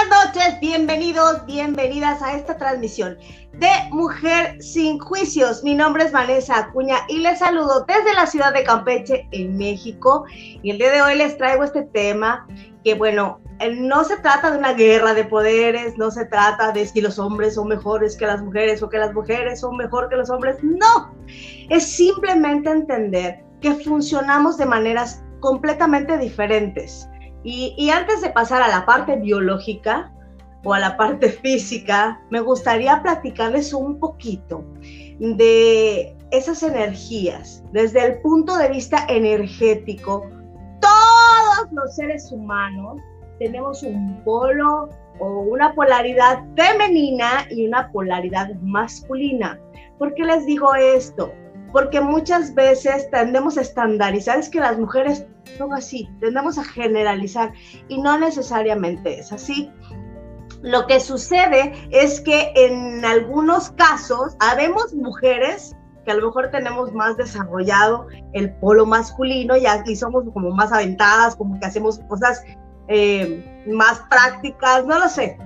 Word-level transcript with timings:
buenas 0.00 0.26
noches, 0.26 0.60
bienvenidos, 0.60 1.44
bienvenidas 1.46 2.22
a 2.22 2.34
esta 2.34 2.56
transmisión 2.56 3.18
de 3.54 3.68
Mujer 3.90 4.62
sin 4.62 4.98
Juicios. 4.98 5.62
Mi 5.62 5.74
nombre 5.74 6.04
es 6.04 6.12
Vanessa 6.12 6.58
Acuña 6.58 6.98
y 7.08 7.18
les 7.18 7.40
saludo 7.40 7.84
desde 7.86 8.14
la 8.14 8.26
ciudad 8.26 8.52
de 8.54 8.62
Campeche, 8.62 9.26
en 9.32 9.58
México. 9.58 10.24
Y 10.62 10.70
el 10.70 10.78
día 10.78 10.90
de 10.90 11.02
hoy 11.02 11.16
les 11.16 11.36
traigo 11.36 11.64
este 11.64 11.82
tema 11.82 12.46
que, 12.84 12.94
bueno, 12.94 13.40
eh, 13.58 13.74
no 13.74 14.04
se 14.04 14.16
trata 14.18 14.50
de 14.50 14.58
una 14.58 14.72
guerra 14.72 15.12
de 15.12 15.24
poderes, 15.24 15.98
no 15.98 16.10
se 16.10 16.24
trata 16.24 16.72
de 16.72 16.86
si 16.86 17.00
los 17.00 17.18
hombres 17.18 17.54
son 17.56 17.68
mejores 17.68 18.16
que 18.16 18.26
las 18.26 18.42
mujeres 18.42 18.82
o 18.82 18.88
que 18.88 18.98
las 18.98 19.12
mujeres 19.12 19.60
son 19.60 19.76
mejor 19.76 20.08
que 20.08 20.16
los 20.16 20.30
hombres. 20.30 20.56
No, 20.62 21.14
es 21.68 21.84
simplemente 21.84 22.70
entender 22.70 23.44
que 23.60 23.74
funcionamos 23.74 24.56
de 24.56 24.66
maneras 24.66 25.22
completamente 25.40 26.16
diferentes 26.16 27.06
y, 27.42 27.90
antes 27.90 28.20
de 28.20 28.30
pasar 28.30 28.62
a 28.62 28.68
la 28.68 28.84
parte 28.84 29.16
biológica 29.16 30.12
o 30.64 30.74
a 30.74 30.78
la 30.78 30.96
parte 30.96 31.30
física, 31.42 32.20
me 32.30 32.40
gustaría 32.40 33.02
platicarles 33.02 33.72
un 33.72 33.98
poquito 33.98 34.64
de 35.18 36.16
esas 36.30 36.62
energías 36.62 37.62
desde 37.72 38.04
el 38.06 38.20
punto 38.20 38.56
de 38.56 38.68
vista 38.68 39.04
energético. 39.08 40.28
Todos 40.80 41.72
los 41.72 41.94
seres 41.94 42.30
humanos 42.30 42.98
tenemos 43.38 43.82
un 43.82 44.22
polo 44.24 44.88
o 45.18 45.40
una 45.40 45.74
polaridad 45.74 46.44
femenina 46.56 47.46
y 47.50 47.66
una 47.66 47.90
polaridad 47.90 48.54
masculina. 48.60 49.58
¿Por 49.98 50.14
qué 50.14 50.24
les 50.24 50.46
digo 50.46 50.74
esto? 50.74 51.32
Porque 51.72 52.00
muchas 52.00 52.54
veces 52.54 53.10
tendemos 53.10 53.58
a 53.58 53.62
estandarizar, 53.62 54.38
es 54.38 54.48
que 54.48 54.60
las 54.60 54.78
mujeres 54.78 55.26
son 55.58 55.72
así, 55.72 56.08
tendemos 56.20 56.58
a 56.58 56.64
generalizar 56.64 57.52
y 57.88 58.00
no 58.00 58.18
necesariamente 58.18 59.18
es 59.18 59.32
así. 59.32 59.70
Lo 60.62 60.86
que 60.86 61.00
sucede 61.00 61.72
es 61.90 62.20
que 62.20 62.52
en 62.54 63.04
algunos 63.04 63.70
casos 63.70 64.36
habemos 64.40 64.92
mujeres 64.94 65.74
que 66.04 66.10
a 66.10 66.14
lo 66.14 66.26
mejor 66.26 66.50
tenemos 66.50 66.92
más 66.92 67.16
desarrollado 67.16 68.06
el 68.32 68.52
polo 68.56 68.86
masculino 68.86 69.54
y 69.56 69.96
somos 69.96 70.24
como 70.32 70.50
más 70.50 70.72
aventadas, 70.72 71.36
como 71.36 71.58
que 71.58 71.66
hacemos 71.66 71.98
cosas 72.08 72.42
eh, 72.88 73.64
más 73.66 74.00
prácticas, 74.10 74.84
no 74.84 74.98
lo 74.98 75.08
sé, 75.08 75.38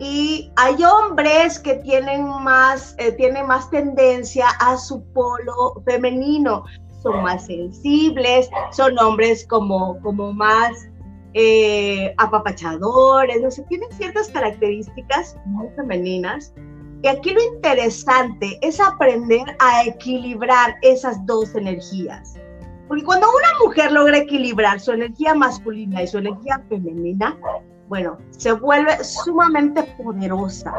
y 0.00 0.50
hay 0.56 0.76
hombres 0.82 1.58
que 1.58 1.74
tienen 1.74 2.26
más, 2.26 2.94
eh, 2.98 3.12
tienen 3.12 3.46
más 3.46 3.68
tendencia 3.68 4.46
a 4.58 4.78
su 4.78 5.04
polo 5.12 5.82
femenino, 5.84 6.64
son 7.02 7.22
más 7.22 7.44
sensibles, 7.44 8.48
son 8.72 8.98
hombres 8.98 9.46
como, 9.46 10.00
como 10.00 10.32
más 10.32 10.88
eh, 11.34 12.14
apapachadores, 12.16 13.42
no 13.42 13.50
sé, 13.50 13.62
tienen 13.64 13.92
ciertas 13.92 14.28
características 14.28 15.36
muy 15.44 15.68
femeninas. 15.76 16.54
Y 17.02 17.06
aquí 17.06 17.34
lo 17.34 17.42
interesante 17.54 18.58
es 18.62 18.80
aprender 18.80 19.54
a 19.58 19.84
equilibrar 19.84 20.76
esas 20.80 21.24
dos 21.26 21.54
energías. 21.54 22.36
Porque 22.88 23.04
cuando 23.04 23.26
una 23.28 23.64
mujer 23.66 23.92
logra 23.92 24.16
equilibrar 24.16 24.80
su 24.80 24.92
energía 24.92 25.34
masculina 25.34 26.02
y 26.02 26.06
su 26.06 26.18
energía 26.18 26.62
femenina, 26.70 27.36
bueno, 27.90 28.18
se 28.30 28.52
vuelve 28.52 29.02
sumamente 29.02 29.82
poderosa. 29.98 30.72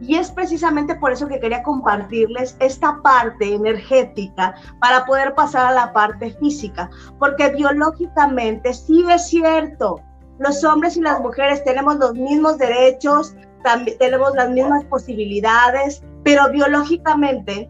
Y 0.00 0.14
es 0.14 0.30
precisamente 0.30 0.94
por 0.94 1.10
eso 1.10 1.26
que 1.26 1.40
quería 1.40 1.64
compartirles 1.64 2.56
esta 2.60 3.02
parte 3.02 3.54
energética 3.54 4.54
para 4.80 5.04
poder 5.04 5.34
pasar 5.34 5.66
a 5.66 5.72
la 5.72 5.92
parte 5.92 6.30
física, 6.38 6.88
porque 7.18 7.48
biológicamente 7.48 8.72
sí 8.72 9.04
es 9.10 9.26
cierto, 9.26 10.00
los 10.38 10.62
hombres 10.62 10.96
y 10.96 11.00
las 11.00 11.20
mujeres 11.20 11.64
tenemos 11.64 11.96
los 11.96 12.14
mismos 12.14 12.56
derechos, 12.58 13.34
también 13.64 13.98
tenemos 13.98 14.32
las 14.36 14.50
mismas 14.50 14.84
posibilidades, 14.84 16.04
pero 16.22 16.48
biológicamente, 16.52 17.68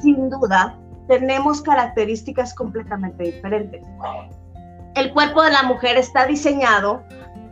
sin 0.00 0.30
duda, 0.30 0.78
tenemos 1.08 1.60
características 1.62 2.54
completamente 2.54 3.24
diferentes. 3.24 3.82
El 4.94 5.12
cuerpo 5.12 5.42
de 5.42 5.50
la 5.50 5.64
mujer 5.64 5.96
está 5.96 6.26
diseñado 6.26 7.02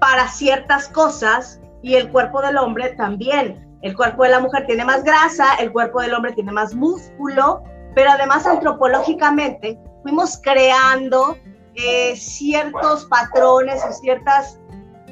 para 0.02 0.26
ciertas 0.26 0.88
cosas 0.88 1.60
y 1.80 1.94
el 1.94 2.10
cuerpo 2.10 2.42
del 2.42 2.56
hombre 2.56 2.88
también. 2.96 3.78
El 3.82 3.96
cuerpo 3.96 4.24
de 4.24 4.30
la 4.30 4.40
mujer 4.40 4.66
tiene 4.66 4.84
más 4.84 5.04
grasa, 5.04 5.54
el 5.60 5.70
cuerpo 5.70 6.00
del 6.00 6.12
hombre 6.12 6.32
tiene 6.32 6.50
más 6.50 6.74
músculo, 6.74 7.62
pero 7.94 8.10
además 8.10 8.44
antropológicamente 8.44 9.78
fuimos 10.02 10.40
creando 10.42 11.36
eh, 11.76 12.16
ciertos 12.16 13.04
patrones 13.04 13.80
o 13.88 13.92
ciertas 13.92 14.58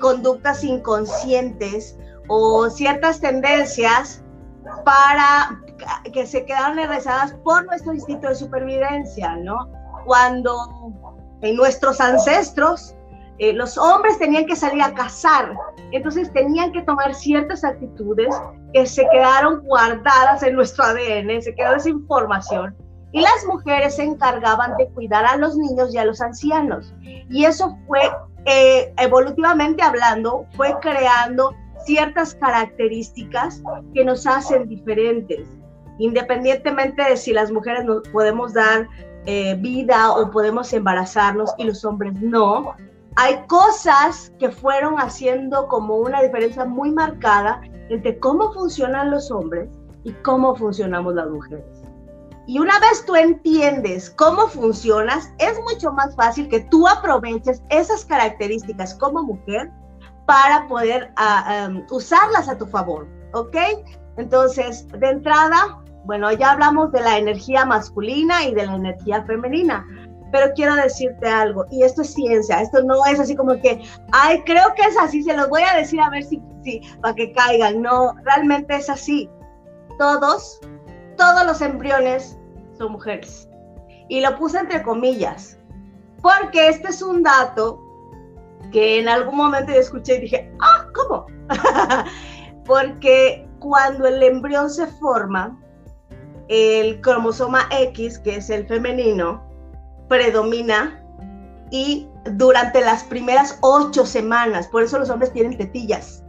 conductas 0.00 0.64
inconscientes 0.64 1.96
o 2.26 2.68
ciertas 2.68 3.20
tendencias 3.20 4.24
para 4.84 5.56
que 6.12 6.26
se 6.26 6.44
quedaron 6.44 6.80
enraizadas 6.80 7.32
por 7.44 7.64
nuestro 7.66 7.94
instinto 7.94 8.26
de 8.26 8.34
supervivencia, 8.34 9.36
¿no? 9.36 9.70
Cuando 10.04 10.56
en 11.42 11.54
nuestros 11.54 12.00
ancestros 12.00 12.96
eh, 13.40 13.54
los 13.54 13.78
hombres 13.78 14.18
tenían 14.18 14.44
que 14.44 14.54
salir 14.54 14.82
a 14.82 14.92
cazar, 14.92 15.54
entonces 15.92 16.30
tenían 16.34 16.72
que 16.72 16.82
tomar 16.82 17.14
ciertas 17.14 17.64
actitudes 17.64 18.28
que 18.74 18.84
se 18.84 19.08
quedaron 19.10 19.62
guardadas 19.62 20.42
en 20.42 20.56
nuestro 20.56 20.84
ADN, 20.84 21.40
se 21.40 21.54
quedó 21.54 21.74
esa 21.74 21.88
información. 21.88 22.76
Y 23.12 23.22
las 23.22 23.46
mujeres 23.48 23.96
se 23.96 24.02
encargaban 24.02 24.76
de 24.76 24.90
cuidar 24.90 25.24
a 25.24 25.38
los 25.38 25.56
niños 25.56 25.94
y 25.94 25.96
a 25.96 26.04
los 26.04 26.20
ancianos. 26.20 26.92
Y 27.30 27.46
eso 27.46 27.78
fue, 27.86 28.02
eh, 28.44 28.92
evolutivamente 28.98 29.82
hablando, 29.82 30.44
fue 30.54 30.76
creando 30.82 31.54
ciertas 31.86 32.34
características 32.34 33.62
que 33.94 34.04
nos 34.04 34.26
hacen 34.26 34.68
diferentes, 34.68 35.48
independientemente 35.98 37.02
de 37.04 37.16
si 37.16 37.32
las 37.32 37.50
mujeres 37.50 37.86
nos 37.86 38.06
podemos 38.08 38.52
dar 38.52 38.86
eh, 39.24 39.54
vida 39.60 40.12
o 40.12 40.30
podemos 40.30 40.70
embarazarnos 40.74 41.54
y 41.56 41.64
los 41.64 41.86
hombres 41.86 42.12
no, 42.20 42.76
hay 43.16 43.44
cosas 43.46 44.32
que 44.38 44.50
fueron 44.50 44.96
haciendo 44.96 45.66
como 45.68 45.96
una 45.96 46.22
diferencia 46.22 46.64
muy 46.64 46.90
marcada 46.92 47.60
entre 47.88 48.18
cómo 48.18 48.52
funcionan 48.52 49.10
los 49.10 49.30
hombres 49.30 49.68
y 50.04 50.12
cómo 50.22 50.54
funcionamos 50.54 51.14
las 51.14 51.28
mujeres. 51.28 51.82
Y 52.46 52.58
una 52.58 52.78
vez 52.80 53.04
tú 53.06 53.14
entiendes 53.14 54.10
cómo 54.10 54.48
funcionas, 54.48 55.32
es 55.38 55.58
mucho 55.60 55.92
más 55.92 56.16
fácil 56.16 56.48
que 56.48 56.60
tú 56.60 56.88
aproveches 56.88 57.62
esas 57.68 58.04
características 58.04 58.94
como 58.94 59.22
mujer 59.22 59.70
para 60.26 60.66
poder 60.68 61.12
ah, 61.16 61.68
usarlas 61.90 62.48
a 62.48 62.56
tu 62.56 62.66
favor, 62.66 63.06
¿ok? 63.34 63.56
Entonces, 64.16 64.86
de 64.88 65.10
entrada, 65.10 65.80
bueno, 66.04 66.32
ya 66.32 66.52
hablamos 66.52 66.92
de 66.92 67.00
la 67.00 67.18
energía 67.18 67.64
masculina 67.64 68.44
y 68.44 68.54
de 68.54 68.66
la 68.66 68.74
energía 68.74 69.24
femenina. 69.24 69.86
Pero 70.32 70.52
quiero 70.54 70.76
decirte 70.76 71.28
algo, 71.28 71.66
y 71.70 71.82
esto 71.82 72.02
es 72.02 72.14
ciencia, 72.14 72.60
esto 72.60 72.82
no 72.82 73.04
es 73.06 73.18
así 73.18 73.34
como 73.34 73.60
que, 73.60 73.82
ay, 74.12 74.42
creo 74.44 74.74
que 74.74 74.82
es 74.82 74.96
así, 74.98 75.22
se 75.22 75.36
los 75.36 75.48
voy 75.48 75.62
a 75.62 75.76
decir 75.76 76.00
a 76.00 76.10
ver 76.10 76.22
si, 76.24 76.40
si 76.62 76.80
para 77.00 77.14
que 77.14 77.32
caigan. 77.32 77.82
No, 77.82 78.14
realmente 78.24 78.76
es 78.76 78.88
así. 78.88 79.28
Todos, 79.98 80.60
todos 81.16 81.46
los 81.46 81.60
embriones 81.60 82.38
son 82.78 82.92
mujeres. 82.92 83.48
Y 84.08 84.20
lo 84.20 84.36
puse 84.36 84.58
entre 84.58 84.82
comillas, 84.82 85.58
porque 86.22 86.68
este 86.68 86.88
es 86.88 87.02
un 87.02 87.22
dato 87.22 87.80
que 88.72 89.00
en 89.00 89.08
algún 89.08 89.36
momento 89.36 89.72
yo 89.72 89.80
escuché 89.80 90.16
y 90.16 90.20
dije, 90.22 90.52
ah, 90.60 90.86
¿cómo? 90.94 91.26
porque 92.64 93.48
cuando 93.58 94.06
el 94.06 94.22
embrión 94.22 94.70
se 94.70 94.86
forma, 94.86 95.58
el 96.48 97.00
cromosoma 97.00 97.68
X, 97.70 98.18
que 98.18 98.36
es 98.36 98.50
el 98.50 98.66
femenino, 98.66 99.42
predomina 100.10 101.00
y 101.70 102.08
durante 102.32 102.80
las 102.80 103.04
primeras 103.04 103.56
ocho 103.62 104.04
semanas, 104.04 104.66
por 104.66 104.82
eso 104.82 104.98
los 104.98 105.08
hombres 105.08 105.32
tienen 105.32 105.56
tetillas. 105.56 106.24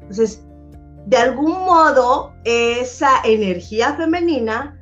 Entonces, 0.00 0.42
de 1.04 1.18
algún 1.18 1.52
modo, 1.52 2.32
esa 2.44 3.10
energía 3.24 3.94
femenina, 3.94 4.80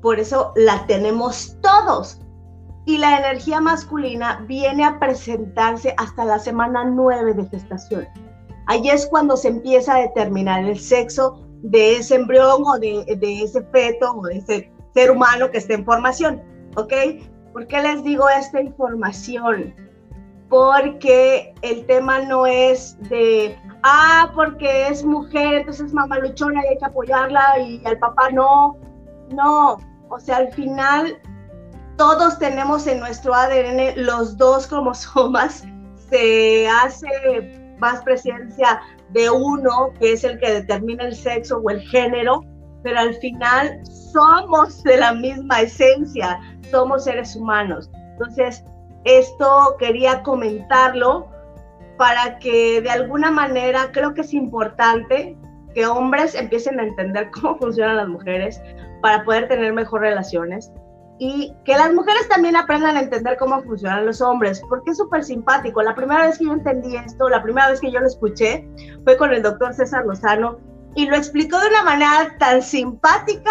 por 0.00 0.20
eso 0.20 0.52
la 0.54 0.86
tenemos 0.86 1.58
todos. 1.60 2.20
Y 2.86 2.98
la 2.98 3.18
energía 3.18 3.60
masculina 3.60 4.44
viene 4.46 4.84
a 4.84 5.00
presentarse 5.00 5.92
hasta 5.98 6.24
la 6.24 6.38
semana 6.38 6.84
nueve 6.84 7.34
de 7.34 7.44
gestación. 7.48 8.06
Ahí 8.66 8.88
es 8.88 9.06
cuando 9.06 9.36
se 9.36 9.48
empieza 9.48 9.96
a 9.96 10.02
determinar 10.02 10.64
el 10.64 10.78
sexo 10.78 11.44
de 11.62 11.96
ese 11.96 12.14
embrión 12.14 12.62
o 12.64 12.78
de, 12.78 13.16
de 13.18 13.42
ese 13.42 13.62
feto 13.72 14.12
o 14.12 14.22
de 14.26 14.38
ese 14.38 14.72
ser 14.94 15.10
humano 15.10 15.50
que 15.50 15.58
está 15.58 15.74
en 15.74 15.84
formación. 15.84 16.40
¿Ok? 16.76 16.92
¿Por 17.56 17.66
qué 17.68 17.80
les 17.80 18.04
digo 18.04 18.28
esta 18.28 18.60
información? 18.60 19.74
Porque 20.50 21.54
el 21.62 21.86
tema 21.86 22.20
no 22.20 22.44
es 22.44 22.98
de, 23.08 23.58
ah, 23.82 24.30
porque 24.34 24.88
es 24.88 25.02
mujer, 25.02 25.60
entonces 25.60 25.90
mamá 25.94 26.18
luchona 26.18 26.62
y 26.62 26.66
hay 26.68 26.78
que 26.78 26.84
apoyarla 26.84 27.58
y 27.60 27.80
al 27.86 27.98
papá 27.98 28.28
no. 28.30 28.76
No, 29.30 29.78
o 30.10 30.20
sea, 30.20 30.36
al 30.36 30.52
final 30.52 31.18
todos 31.96 32.38
tenemos 32.38 32.86
en 32.86 33.00
nuestro 33.00 33.34
ADN 33.34 34.04
los 34.04 34.36
dos 34.36 34.66
cromosomas, 34.66 35.64
se 36.10 36.68
hace 36.68 37.74
más 37.78 38.02
presencia 38.02 38.82
de 39.12 39.30
uno, 39.30 39.94
que 39.98 40.12
es 40.12 40.24
el 40.24 40.38
que 40.40 40.60
determina 40.60 41.04
el 41.04 41.16
sexo 41.16 41.56
o 41.64 41.70
el 41.70 41.80
género, 41.80 42.42
pero 42.86 43.00
al 43.00 43.14
final 43.14 43.80
somos 43.84 44.84
de 44.84 44.98
la 44.98 45.12
misma 45.12 45.62
esencia, 45.62 46.38
somos 46.70 47.02
seres 47.02 47.34
humanos. 47.34 47.90
Entonces, 48.12 48.62
esto 49.02 49.74
quería 49.80 50.22
comentarlo 50.22 51.26
para 51.98 52.38
que 52.38 52.80
de 52.80 52.90
alguna 52.90 53.32
manera 53.32 53.90
creo 53.90 54.14
que 54.14 54.20
es 54.20 54.32
importante 54.32 55.36
que 55.74 55.84
hombres 55.84 56.36
empiecen 56.36 56.78
a 56.78 56.84
entender 56.84 57.28
cómo 57.34 57.58
funcionan 57.58 57.96
las 57.96 58.06
mujeres 58.06 58.62
para 59.02 59.24
poder 59.24 59.48
tener 59.48 59.72
mejor 59.72 60.02
relaciones 60.02 60.70
y 61.18 61.52
que 61.64 61.72
las 61.72 61.92
mujeres 61.92 62.28
también 62.28 62.54
aprendan 62.54 62.96
a 62.96 63.00
entender 63.00 63.36
cómo 63.36 63.64
funcionan 63.64 64.06
los 64.06 64.20
hombres, 64.20 64.62
porque 64.68 64.92
es 64.92 64.96
súper 64.96 65.24
simpático. 65.24 65.82
La 65.82 65.96
primera 65.96 66.24
vez 66.24 66.38
que 66.38 66.44
yo 66.44 66.52
entendí 66.52 66.94
esto, 66.94 67.28
la 67.28 67.42
primera 67.42 67.68
vez 67.68 67.80
que 67.80 67.90
yo 67.90 67.98
lo 67.98 68.06
escuché, 68.06 68.64
fue 69.02 69.16
con 69.16 69.32
el 69.32 69.42
doctor 69.42 69.74
César 69.74 70.06
Lozano 70.06 70.60
y 70.96 71.06
lo 71.06 71.16
explicó 71.16 71.58
de 71.60 71.68
una 71.68 71.84
manera 71.84 72.36
tan 72.38 72.62
simpática 72.62 73.50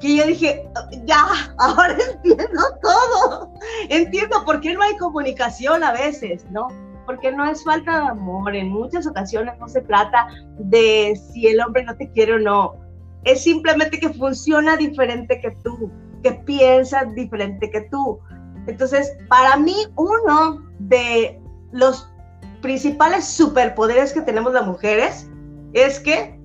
que 0.00 0.16
yo 0.16 0.26
dije, 0.26 0.68
ya, 1.04 1.24
ahora 1.58 1.96
entiendo 2.12 2.62
todo. 2.82 3.52
Entiendo 3.88 4.44
por 4.44 4.60
qué 4.60 4.74
no 4.74 4.82
hay 4.82 4.96
comunicación 4.96 5.84
a 5.84 5.92
veces, 5.92 6.44
¿no? 6.50 6.68
Porque 7.06 7.30
no 7.30 7.48
es 7.48 7.62
falta 7.62 8.00
de 8.00 8.06
amor. 8.08 8.54
En 8.54 8.68
muchas 8.68 9.06
ocasiones 9.06 9.54
no 9.60 9.68
se 9.68 9.80
trata 9.82 10.26
de 10.58 11.18
si 11.32 11.46
el 11.46 11.60
hombre 11.60 11.84
no 11.84 11.96
te 11.96 12.10
quiere 12.10 12.34
o 12.34 12.38
no. 12.38 12.74
Es 13.22 13.44
simplemente 13.44 14.00
que 14.00 14.08
funciona 14.08 14.76
diferente 14.76 15.40
que 15.40 15.52
tú 15.62 15.90
que 16.22 16.32
piensan 16.32 17.14
diferente 17.14 17.70
que 17.70 17.82
tú. 17.82 18.20
Entonces, 18.66 19.12
para 19.28 19.56
mí, 19.56 19.74
uno 19.96 20.64
de 20.78 21.40
los 21.72 22.08
principales 22.60 23.24
superpoderes 23.26 24.12
que 24.12 24.22
tenemos 24.22 24.52
las 24.52 24.66
mujeres 24.66 25.28
es 25.72 25.98
que 25.98 26.40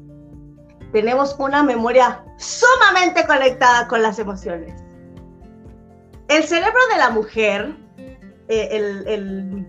tenemos 0.92 1.36
una 1.40 1.64
memoria 1.64 2.24
sumamente 2.38 3.26
conectada 3.26 3.88
con 3.88 4.02
las 4.02 4.20
emociones. 4.20 4.74
El 6.28 6.44
cerebro 6.44 6.80
de 6.92 6.98
la 6.98 7.10
mujer, 7.10 7.76
eh, 8.48 8.70
el, 8.72 9.08
el, 9.08 9.68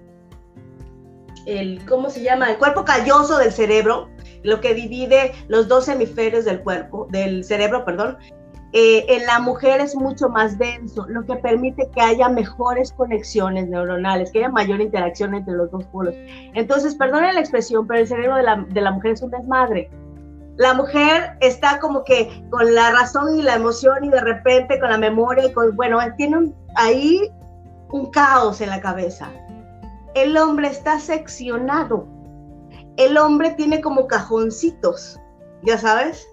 el, 1.46 1.86
¿cómo 1.86 2.10
se 2.10 2.22
llama? 2.22 2.50
El 2.50 2.58
cuerpo 2.58 2.84
calloso 2.84 3.38
del 3.38 3.52
cerebro, 3.52 4.08
lo 4.42 4.60
que 4.60 4.74
divide 4.74 5.32
los 5.48 5.68
dos 5.68 5.88
hemisferios 5.88 6.44
del 6.44 6.60
cuerpo, 6.62 7.06
del 7.10 7.44
cerebro, 7.44 7.84
perdón, 7.84 8.18
eh, 8.72 9.06
en 9.08 9.24
la 9.24 9.40
mujer 9.40 9.80
es 9.80 9.94
mucho 9.96 10.28
más 10.28 10.58
denso, 10.58 11.06
lo 11.08 11.24
que 11.24 11.36
permite 11.36 11.88
que 11.94 12.00
haya 12.02 12.28
mejores 12.28 12.92
conexiones 12.92 13.66
neuronales, 13.66 14.30
que 14.30 14.40
haya 14.40 14.50
mayor 14.50 14.82
interacción 14.82 15.34
entre 15.34 15.54
los 15.54 15.70
dos 15.70 15.84
polos. 15.86 16.14
Entonces, 16.54 16.94
perdonen 16.94 17.34
la 17.34 17.40
expresión, 17.40 17.86
pero 17.86 18.00
el 18.00 18.06
cerebro 18.06 18.36
de 18.36 18.42
la, 18.42 18.66
de 18.68 18.80
la 18.82 18.90
mujer 18.90 19.12
es 19.12 19.22
un 19.22 19.30
desmadre. 19.30 19.90
La 20.58 20.74
mujer 20.74 21.36
está 21.40 21.78
como 21.78 22.04
que 22.04 22.44
con 22.50 22.74
la 22.74 22.90
razón 22.90 23.38
y 23.38 23.42
la 23.42 23.54
emoción 23.54 24.04
y 24.04 24.10
de 24.10 24.20
repente 24.20 24.78
con 24.80 24.90
la 24.90 24.98
memoria 24.98 25.46
y 25.46 25.52
con, 25.52 25.74
bueno, 25.76 25.98
tiene 26.16 26.52
ahí 26.74 27.32
un 27.90 28.10
caos 28.10 28.60
en 28.60 28.70
la 28.70 28.80
cabeza. 28.80 29.30
El 30.14 30.36
hombre 30.36 30.68
está 30.68 30.98
seccionado. 30.98 32.06
El 32.96 33.16
hombre 33.16 33.50
tiene 33.50 33.80
como 33.80 34.08
cajoncitos, 34.08 35.20
ya 35.62 35.78
sabes. 35.78 36.26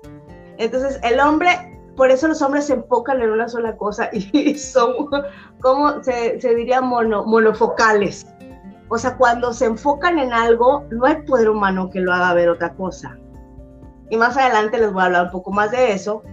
Entonces, 0.58 1.00
el 1.04 1.20
hombre 1.20 1.76
por 1.96 2.12
eso 2.12 2.28
los 2.28 2.42
hombres 2.42 2.68
se 2.68 2.74
enfocan 2.74 3.22
en 3.22 3.30
una 3.30 3.48
sola 3.48 3.78
cosa 3.78 4.10
y 4.14 4.56
son, 4.56 4.94
como 5.62 6.04
se, 6.04 6.38
diría, 6.56 6.82
mono, 6.82 7.26
monofocales. 7.26 8.28
O 8.90 8.98
sea, 8.98 9.18
cuando 9.18 9.54
se 9.54 9.66
enfocan 9.66 10.20
en 10.20 10.32
algo, 10.32 10.84
no 10.92 11.06
hay 11.06 11.22
poder 11.24 11.50
humano 11.50 11.90
que 11.90 12.00
lo 12.00 12.14
haga 12.14 12.34
ver 12.34 12.50
otra 12.50 12.74
cosa. 12.74 13.18
Y 14.10 14.18
más 14.18 14.38
adelante 14.38 14.78
les 14.78 14.92
voy 14.92 15.02
a 15.02 15.06
hablar 15.06 15.26
un 15.26 15.32
poco 15.32 15.52
más 15.52 15.72
de 15.72 15.94
eso. 15.94 16.24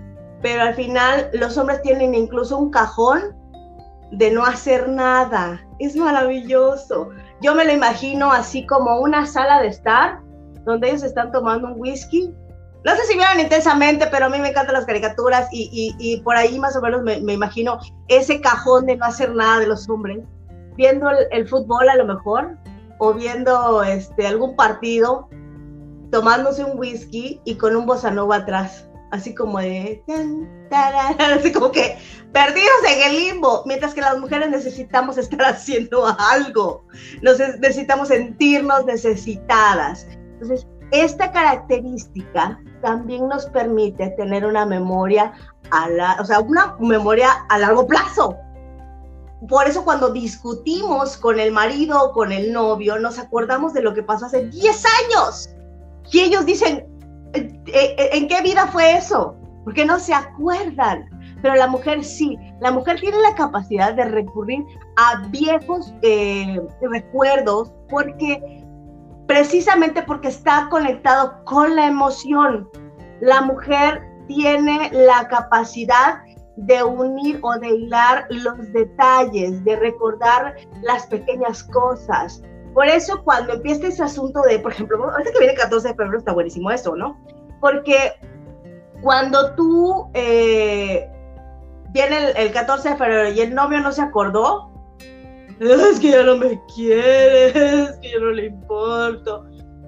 Pero 0.41 0.63
al 0.63 0.75
final 0.75 1.31
los 1.33 1.57
hombres 1.57 1.83
tienen 1.83 2.15
incluso 2.15 2.59
un 2.59 2.71
cajón 2.71 3.37
de 4.11 4.31
no 4.31 4.45
hacer 4.45 4.89
nada. 4.89 5.65
Es 5.79 5.97
maravilloso. 5.97 7.11
Yo 7.41 7.55
me 7.55 7.65
lo 7.65 7.73
imagino 7.73 8.31
así 8.31 8.67
como 8.67 9.01
una 9.01 9.27
sala 9.27 9.61
de 9.63 9.69
estar 9.69 10.21
donde 10.65 10.89
ellos 10.89 11.03
están 11.03 11.33
tomando 11.33 11.69
un 11.69 11.81
whisky 11.81 12.35
no 12.85 12.97
sé 12.97 13.05
si 13.05 13.15
vieron 13.15 13.39
intensamente, 13.39 14.09
pero 14.09 14.27
a 14.27 14.29
mí 14.29 14.39
me 14.39 14.49
encantan 14.49 14.75
las 14.75 14.87
caricaturas 14.87 15.49
y, 15.53 16.21
por 16.25 16.37
ahí 16.37 16.59
más 16.59 16.75
o 16.77 16.81
menos 16.81 17.03
me, 17.03 17.33
imagino 17.33 17.79
ese 18.09 18.41
cajón 18.41 18.87
de 18.87 18.97
no 18.97 19.05
hacer 19.05 19.35
nada 19.35 19.61
de 19.61 19.69
los 19.69 19.89
hombres, 19.89 20.19
viendo 20.77 21.09
el, 21.31 21.49
fútbol 21.49 21.89
a 21.89 21.97
lo 21.97 22.07
mejor, 22.07 22.57
o 22.99 23.13
viendo 23.15 23.85
este, 23.85 24.27
algún 24.27 24.57
partido, 24.57 25.29
tomándose 26.13 26.63
un 26.63 26.79
whisky 26.79 27.41
y 27.45 27.57
con 27.57 27.75
un 27.75 27.87
bossa 27.87 28.11
nova 28.11 28.37
atrás, 28.37 28.87
así 29.13 29.35
como 29.35 29.59
de, 29.59 30.05
así 31.19 31.51
como 31.51 31.73
que 31.73 31.97
perdidos 32.33 32.71
en 32.87 33.11
el 33.11 33.17
limbo, 33.17 33.63
mientras 33.65 33.95
que 33.95 34.03
las 34.03 34.19
mujeres 34.19 34.51
necesitamos 34.51 35.17
estar 35.17 35.43
haciendo 35.47 36.07
algo, 36.19 36.85
necesitamos 37.23 38.09
sentirnos 38.09 38.85
necesitadas. 38.85 40.07
Entonces, 40.35 40.67
esta 40.91 41.33
característica 41.33 42.61
también 42.83 43.27
nos 43.29 43.47
permite 43.47 44.11
tener 44.11 44.45
una 44.45 44.67
memoria 44.67 45.33
a 45.71 45.89
la, 45.89 46.19
o 46.21 46.27
sea, 46.27 46.41
una 46.41 46.77
memoria 46.79 47.31
a 47.49 47.59
largo 47.59 47.87
plazo. 47.87 48.37
Por 49.49 49.67
eso 49.67 49.83
cuando 49.83 50.13
discutimos 50.13 51.17
con 51.17 51.41
el 51.41 51.53
marido 51.53 52.05
o 52.05 52.13
con 52.13 52.33
el 52.33 52.53
novio, 52.53 52.99
nos 52.99 53.19
acordamos 53.19 53.73
de 53.73 53.81
lo 53.81 53.95
que 53.95 54.03
pasó 54.03 54.27
hace 54.27 54.45
10 54.45 54.85
años. 55.07 55.49
Y 56.11 56.21
ellos 56.21 56.45
dicen, 56.47 56.87
eh, 57.35 57.63
eh, 57.67 58.11
¿en 58.13 58.29
qué 58.29 58.43
vida 58.43 58.67
fue 58.67 58.97
eso? 58.97 59.37
Porque 59.65 59.85
no 59.85 59.99
se 59.99 60.15
acuerdan. 60.15 61.09
Pero 61.41 61.55
la 61.57 61.67
mujer 61.67 62.05
sí, 62.05 62.39
la 62.61 62.71
mujer 62.71 63.01
tiene 63.01 63.19
la 63.19 63.35
capacidad 63.35 63.95
de 63.95 64.05
recurrir 64.05 64.65
a 64.97 65.27
viejos 65.29 65.93
eh, 66.03 66.61
recuerdos 66.81 67.73
porque 67.89 68.63
precisamente 69.27 70.03
porque 70.03 70.29
está 70.29 70.69
conectado 70.71 71.43
con 71.45 71.75
la 71.75 71.87
emoción 71.87 72.69
la 73.23 73.41
mujer 73.41 74.03
tiene 74.27 74.91
la 74.93 75.29
capacidad 75.29 76.21
de 76.57 76.83
unir 76.83 77.39
o 77.43 77.57
de 77.61 77.69
hilar 77.69 78.27
los 78.31 78.73
detalles, 78.73 79.65
de 79.65 79.77
recordar 79.77 80.57
las 80.83 81.07
pequeñas 81.07 81.63
cosas. 81.63 82.43
Por 82.75 82.87
eso 82.87 83.23
cuando 83.23 83.55
empieza 83.55 83.89
ese 83.89 84.03
asunto 84.03 84.43
de, 84.43 84.59
por 84.59 84.73
ejemplo, 84.73 85.03
ahorita 85.11 85.33
que 85.33 85.39
viene 85.39 85.55
el 85.55 85.59
14 85.59 85.89
de 85.89 85.95
febrero 85.95 86.19
está 86.19 86.33
buenísimo 86.33 86.71
eso, 86.71 86.97
¿no? 86.97 87.21
Porque 87.61 88.15
cuando 89.03 89.55
tú 89.55 90.11
eh, 90.15 91.09
viene 91.91 92.31
el, 92.31 92.37
el, 92.37 92.53
14 92.53 92.91
de 92.91 92.97
febrero 92.97 93.31
y 93.31 93.41
el 93.41 93.55
novio 93.55 93.81
no 93.81 93.93
se 93.93 94.03
acordó, 94.03 94.71
es 95.61 96.01
que 96.01 96.11
ya 96.11 96.23
no 96.23 96.37
me 96.37 96.61
quiere, 96.75 97.49
es 97.85 97.93
que 97.99 98.11
yo 98.11 98.21
no 98.21 98.31
le 98.31 98.47
importo 98.47 99.45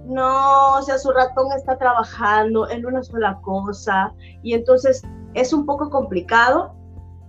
no, 0.07 0.75
o 0.75 0.83
sea, 0.83 0.99
su 0.99 1.11
ratón 1.11 1.51
está 1.57 1.79
trabajando 1.79 2.69
en 2.69 2.85
una 2.85 3.03
sola 3.03 3.39
cosa 3.43 4.13
y 4.43 4.55
entonces 4.55 5.03
es 5.33 5.53
un 5.53 5.65
poco 5.65 5.91
complicado 5.91 6.75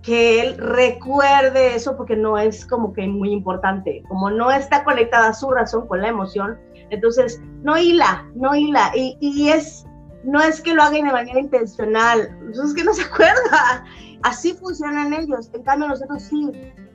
que 0.06 0.40
él 0.40 0.56
recuerde 0.56 1.74
eso 1.74 1.96
porque 1.96 2.14
no 2.14 2.38
es 2.38 2.64
como 2.64 2.92
que 2.92 3.08
muy 3.08 3.32
importante, 3.32 4.04
como 4.06 4.30
no 4.30 4.52
está 4.52 4.84
conectada 4.84 5.34
su 5.34 5.50
razón 5.50 5.88
con 5.88 6.00
la 6.00 6.08
emoción, 6.08 6.56
entonces 6.90 7.40
no 7.62 7.76
hila, 7.76 8.24
no 8.36 8.54
hila. 8.54 8.92
Y, 8.94 9.18
y 9.20 9.48
es, 9.48 9.84
no 10.22 10.40
es 10.40 10.62
que 10.62 10.74
lo 10.74 10.84
hagan 10.84 11.06
de 11.06 11.12
manera 11.12 11.40
intencional, 11.40 12.38
es 12.52 12.74
que 12.74 12.84
no 12.84 12.94
se 12.94 13.02
acuerda, 13.02 13.84
así 14.22 14.54
funcionan 14.54 15.12
ellos, 15.12 15.50
en 15.52 15.64
cambio 15.64 15.88
nosotros 15.88 16.22
sí, 16.22 16.52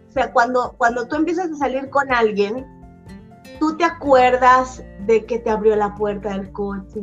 o 0.08 0.12
sea, 0.14 0.32
cuando, 0.32 0.74
cuando 0.78 1.06
tú 1.06 1.18
empiezas 1.18 1.52
a 1.52 1.56
salir 1.56 1.90
con 1.90 2.14
alguien, 2.14 2.66
tú 3.60 3.76
te 3.76 3.84
acuerdas 3.84 4.86
de 5.06 5.26
que 5.26 5.38
te 5.40 5.50
abrió 5.50 5.76
la 5.76 5.94
puerta 5.96 6.30
del 6.30 6.50
coche, 6.54 7.02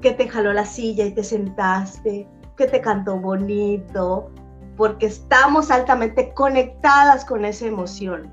que 0.00 0.10
te 0.10 0.28
jaló 0.28 0.52
la 0.52 0.66
silla 0.66 1.04
y 1.04 1.14
te 1.14 1.22
sentaste, 1.22 2.28
que 2.56 2.66
te 2.66 2.80
cantó 2.80 3.20
bonito, 3.20 4.32
porque 4.76 5.06
estamos 5.06 5.70
altamente 5.70 6.32
conectadas 6.34 7.24
con 7.24 7.44
esa 7.44 7.66
emoción. 7.66 8.32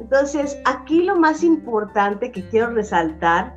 Entonces, 0.00 0.58
aquí 0.64 1.02
lo 1.02 1.16
más 1.16 1.42
importante 1.42 2.32
que 2.32 2.48
quiero 2.48 2.70
resaltar 2.70 3.56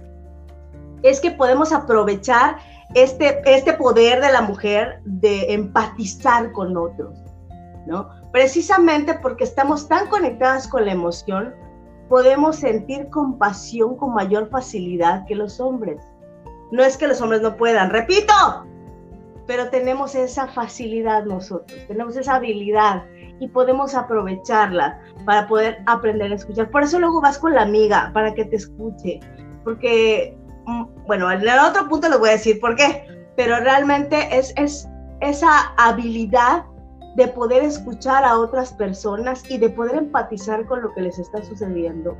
es 1.02 1.20
que 1.20 1.32
podemos 1.32 1.72
aprovechar 1.72 2.58
este, 2.96 3.42
este 3.46 3.74
poder 3.74 4.22
de 4.22 4.32
la 4.32 4.42
mujer 4.42 5.02
de 5.06 5.54
empatizar 5.54 6.52
con 6.52 6.76
otros, 6.78 7.18
¿no? 7.88 8.10
Precisamente 8.32 9.14
porque 9.16 9.44
estamos 9.44 9.88
tan 9.88 10.08
conectadas 10.08 10.68
con 10.68 10.86
la 10.86 10.92
emoción, 10.92 11.54
podemos 12.10 12.58
sentir 12.58 13.10
compasión 13.10 13.96
con 13.96 14.14
mayor 14.14 14.50
facilidad 14.50 15.26
que 15.26 15.36
los 15.36 15.60
hombres. 15.60 16.02
No 16.72 16.84
es 16.84 16.98
que 16.98 17.08
los 17.08 17.22
hombres 17.22 17.42
no 17.42 17.56
puedan, 17.56 17.90
repito, 17.90 18.34
pero 19.48 19.70
tenemos 19.70 20.16
esa 20.16 20.48
facilidad 20.48 21.26
nosotros, 21.26 21.80
tenemos 21.88 22.16
esa 22.16 22.36
habilidad 22.36 23.04
y 23.40 23.48
podemos 23.48 23.96
aprovecharla 23.96 25.00
para 25.26 25.48
poder 25.48 25.84
aprender 25.86 26.32
a 26.32 26.36
escuchar. 26.36 26.70
Por 26.70 26.84
eso 26.84 27.00
luego 27.00 27.22
vas 27.22 27.38
con 27.38 27.54
la 27.54 27.64
amiga 27.64 28.12
para 28.14 28.34
que 28.34 28.46
te 28.46 28.56
escuche. 28.56 29.20
porque, 29.64 30.38
mm, 30.66 31.06
bueno, 31.08 31.32
en 31.32 31.42
el 31.42 31.60
otro 31.60 31.88
punto 31.88 32.10
les 32.10 32.20
voy 32.20 32.30
a 32.30 32.34
decir 32.34 32.60
por 32.60 32.76
qué, 32.76 33.08
pero 33.38 33.62
realmente 33.62 34.38
es, 34.38 34.54
es 34.58 34.90
esa 35.22 35.74
habilidad 35.78 36.66
de 37.16 37.28
poder 37.28 37.64
escuchar 37.64 38.24
a 38.26 38.38
otras 38.38 38.74
personas 38.74 39.50
y 39.50 39.58
de 39.58 39.70
poder 39.70 39.96
empatizar 39.96 40.66
con 40.66 40.82
lo 40.82 40.94
que 40.94 41.02
les 41.02 41.18
está 41.18 41.42
sucediendo. 41.44 42.18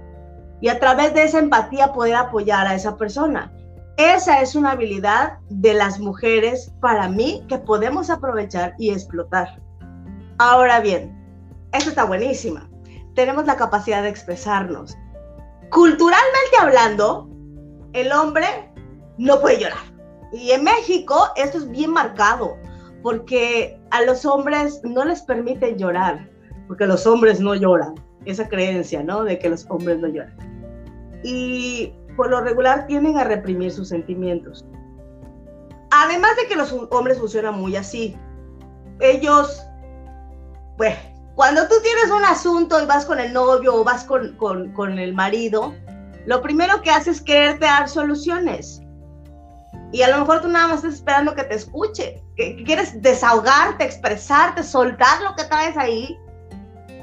Y 0.62 0.70
a 0.70 0.80
través 0.80 1.14
de 1.14 1.24
esa 1.24 1.40
empatía 1.40 1.92
poder 1.92 2.16
apoyar 2.16 2.66
a 2.68 2.76
esa 2.76 2.96
persona. 2.96 3.52
Esa 3.98 4.42
es 4.42 4.56
una 4.56 4.72
habilidad 4.72 5.38
de 5.50 5.74
las 5.74 6.00
mujeres 6.00 6.74
para 6.82 7.08
mí 7.08 7.44
que 7.48 7.60
podemos 7.60 8.10
aprovechar 8.10 8.74
y 8.80 8.90
explotar. 8.90 9.62
Ahora 10.40 10.80
bien, 10.80 11.16
esto 11.74 11.90
está 11.90 12.04
buenísima. 12.04 12.68
Tenemos 13.14 13.46
la 13.46 13.56
capacidad 13.56 14.02
de 14.02 14.10
expresarnos. 14.10 14.98
Culturalmente 15.70 16.58
hablando, 16.60 17.30
el 17.94 18.12
hombre 18.12 18.48
no 19.20 19.40
puede 19.40 19.60
llorar. 19.60 19.78
Y 20.32 20.52
en 20.52 20.64
México 20.64 21.28
esto 21.36 21.60
es 21.60 21.70
bien 21.70 21.92
marcado, 21.92 22.58
porque 23.04 23.80
a 23.92 24.02
los 24.02 24.26
hombres 24.26 24.82
no 24.84 25.06
les 25.06 25.22
permiten 25.22 25.78
llorar, 25.78 26.28
porque 26.68 26.88
los 26.88 27.06
hombres 27.06 27.40
no 27.40 27.54
lloran. 27.54 27.94
Esa 28.26 28.48
creencia, 28.48 29.04
¿no? 29.04 29.24
De 29.24 29.38
que 29.38 29.50
los 29.50 29.70
hombres 29.70 30.00
no 30.00 30.08
lloran. 30.08 30.36
Y 31.24 31.94
por 32.16 32.30
lo 32.30 32.42
regular 32.42 32.86
tienden 32.88 33.18
a 33.18 33.24
reprimir 33.24 33.72
sus 33.72 33.90
sentimientos. 33.90 34.66
Además 35.92 36.36
de 36.38 36.48
que 36.48 36.56
los 36.56 36.74
hombres 36.92 37.20
funcionan 37.20 37.60
muy 37.60 37.76
así. 37.76 38.18
Ellos, 39.00 39.64
pues, 40.78 40.96
cuando 41.36 41.68
tú 41.68 41.76
tienes 41.82 42.12
un 42.12 42.26
asunto 42.26 42.82
y 42.82 42.86
vas 42.86 43.06
con 43.06 43.20
el 43.20 43.34
novio 43.34 43.76
o 43.76 43.84
vas 43.84 44.04
con, 44.04 44.36
con, 44.38 45.00
el 45.00 45.14
marido, 45.14 45.74
lo 46.26 46.42
primero 46.42 46.82
que 46.82 46.92
haces 46.92 47.18
es 47.18 47.22
quererte 47.22 47.66
dar 47.66 47.90
soluciones. 47.90 48.82
Y 49.92 50.02
a 50.02 50.10
lo 50.10 50.20
mejor 50.20 50.42
tú 50.42 50.48
nada 50.48 50.70
más 50.70 50.78
estás 50.78 50.96
esperando 50.96 51.36
que 51.36 51.44
te 51.44 51.56
escuche, 51.56 52.24
que 52.36 52.64
quieres 52.64 53.00
desahogarte, 53.02 53.84
expresarte, 53.84 54.64
soltar 54.64 55.22
lo 55.22 55.36
que 55.36 55.44
traes 55.44 55.78
ahí. 55.78 56.18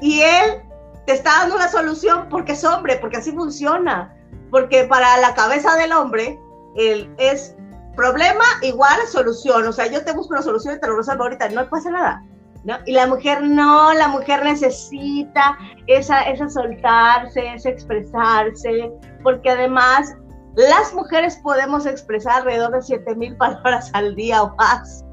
Y 0.01 0.21
él 0.21 0.61
te 1.05 1.13
está 1.13 1.31
dando 1.39 1.55
una 1.55 1.69
solución 1.69 2.27
porque 2.29 2.53
es 2.53 2.63
hombre, 2.65 2.97
porque 2.97 3.17
así 3.17 3.31
funciona 3.31 4.13
porque 4.51 4.83
para 4.83 5.17
la 5.17 5.33
cabeza 5.33 5.75
del 5.75 5.93
hombre 5.93 6.39
el, 6.75 7.11
es 7.17 7.55
problema 7.95 8.43
igual 8.61 8.99
solución, 9.07 9.65
o 9.67 9.73
sea, 9.73 9.87
yo 9.87 10.03
te 10.03 10.13
busco 10.13 10.33
una 10.33 10.41
solución 10.41 10.75
y 10.75 10.79
te 10.79 10.87
lo 10.87 10.97
resuelvo 10.97 11.23
ahorita, 11.23 11.49
no 11.49 11.67
pasa 11.69 11.89
nada. 11.89 12.23
¿No? 12.63 12.77
Y 12.85 12.91
la 12.91 13.07
mujer 13.07 13.41
no, 13.41 13.91
la 13.91 14.07
mujer 14.07 14.43
necesita 14.43 15.57
esa, 15.87 16.21
esa 16.21 16.47
soltarse, 16.47 17.55
esa 17.55 17.69
expresarse, 17.69 18.91
porque 19.23 19.49
además 19.49 20.13
las 20.55 20.93
mujeres 20.93 21.39
podemos 21.41 21.87
expresar 21.87 22.41
alrededor 22.41 22.71
de 22.73 22.83
7000 22.83 23.35
palabras 23.37 23.89
al 23.93 24.15
día 24.15 24.43
o 24.43 24.55
más. 24.57 25.03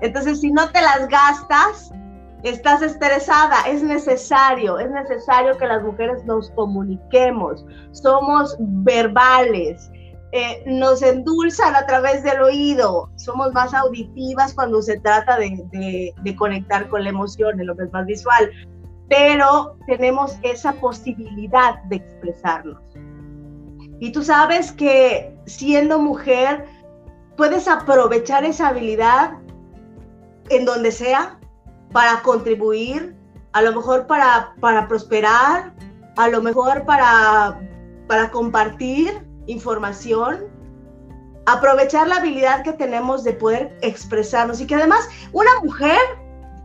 Entonces, 0.00 0.40
si 0.40 0.50
no 0.50 0.70
te 0.70 0.80
las 0.80 1.06
gastas, 1.08 1.90
estás 2.50 2.82
estresada, 2.82 3.56
es 3.68 3.82
necesario, 3.82 4.78
es 4.78 4.90
necesario 4.90 5.56
que 5.56 5.66
las 5.66 5.82
mujeres 5.82 6.24
nos 6.24 6.50
comuniquemos, 6.50 7.64
somos 7.92 8.56
verbales, 8.58 9.90
eh, 10.32 10.62
nos 10.66 11.02
endulzan 11.02 11.74
a 11.74 11.86
través 11.86 12.22
del 12.22 12.42
oído, 12.42 13.10
somos 13.16 13.52
más 13.52 13.72
auditivas 13.74 14.54
cuando 14.54 14.82
se 14.82 15.00
trata 15.00 15.38
de, 15.38 16.12
de 16.22 16.36
conectar 16.36 16.88
con 16.88 17.04
la 17.04 17.10
emoción, 17.10 17.60
en 17.60 17.66
lo 17.66 17.76
que 17.76 17.84
es 17.84 17.92
más 17.92 18.06
visual, 18.06 18.50
pero 19.08 19.76
tenemos 19.86 20.36
esa 20.42 20.72
posibilidad 20.74 21.82
de 21.84 21.96
expresarnos. 21.96 22.80
Y 23.98 24.12
tú 24.12 24.22
sabes 24.22 24.72
que 24.72 25.34
siendo 25.46 25.98
mujer 25.98 26.66
puedes 27.36 27.66
aprovechar 27.68 28.44
esa 28.44 28.68
habilidad 28.68 29.32
en 30.50 30.64
donde 30.64 30.92
sea, 30.92 31.35
para 31.96 32.20
contribuir, 32.20 33.16
a 33.54 33.62
lo 33.62 33.72
mejor 33.72 34.06
para, 34.06 34.52
para 34.60 34.86
prosperar, 34.86 35.72
a 36.18 36.28
lo 36.28 36.42
mejor 36.42 36.84
para, 36.84 37.58
para 38.06 38.30
compartir 38.30 39.26
información, 39.46 40.44
aprovechar 41.46 42.06
la 42.06 42.16
habilidad 42.16 42.62
que 42.64 42.74
tenemos 42.74 43.24
de 43.24 43.32
poder 43.32 43.78
expresarnos 43.80 44.60
y 44.60 44.66
que 44.66 44.74
además 44.74 45.08
una 45.32 45.48
mujer, 45.62 45.98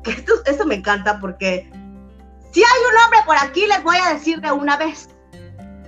esto, 0.04 0.34
esto 0.46 0.66
me 0.66 0.76
encanta 0.76 1.18
porque 1.22 1.72
si 2.52 2.60
hay 2.60 2.82
un 2.92 3.06
hombre 3.06 3.20
por 3.26 3.38
aquí, 3.38 3.66
les 3.68 3.82
voy 3.86 3.96
a 4.06 4.14
decir 4.14 4.42
de 4.42 4.52
una 4.52 4.76
vez, 4.76 5.08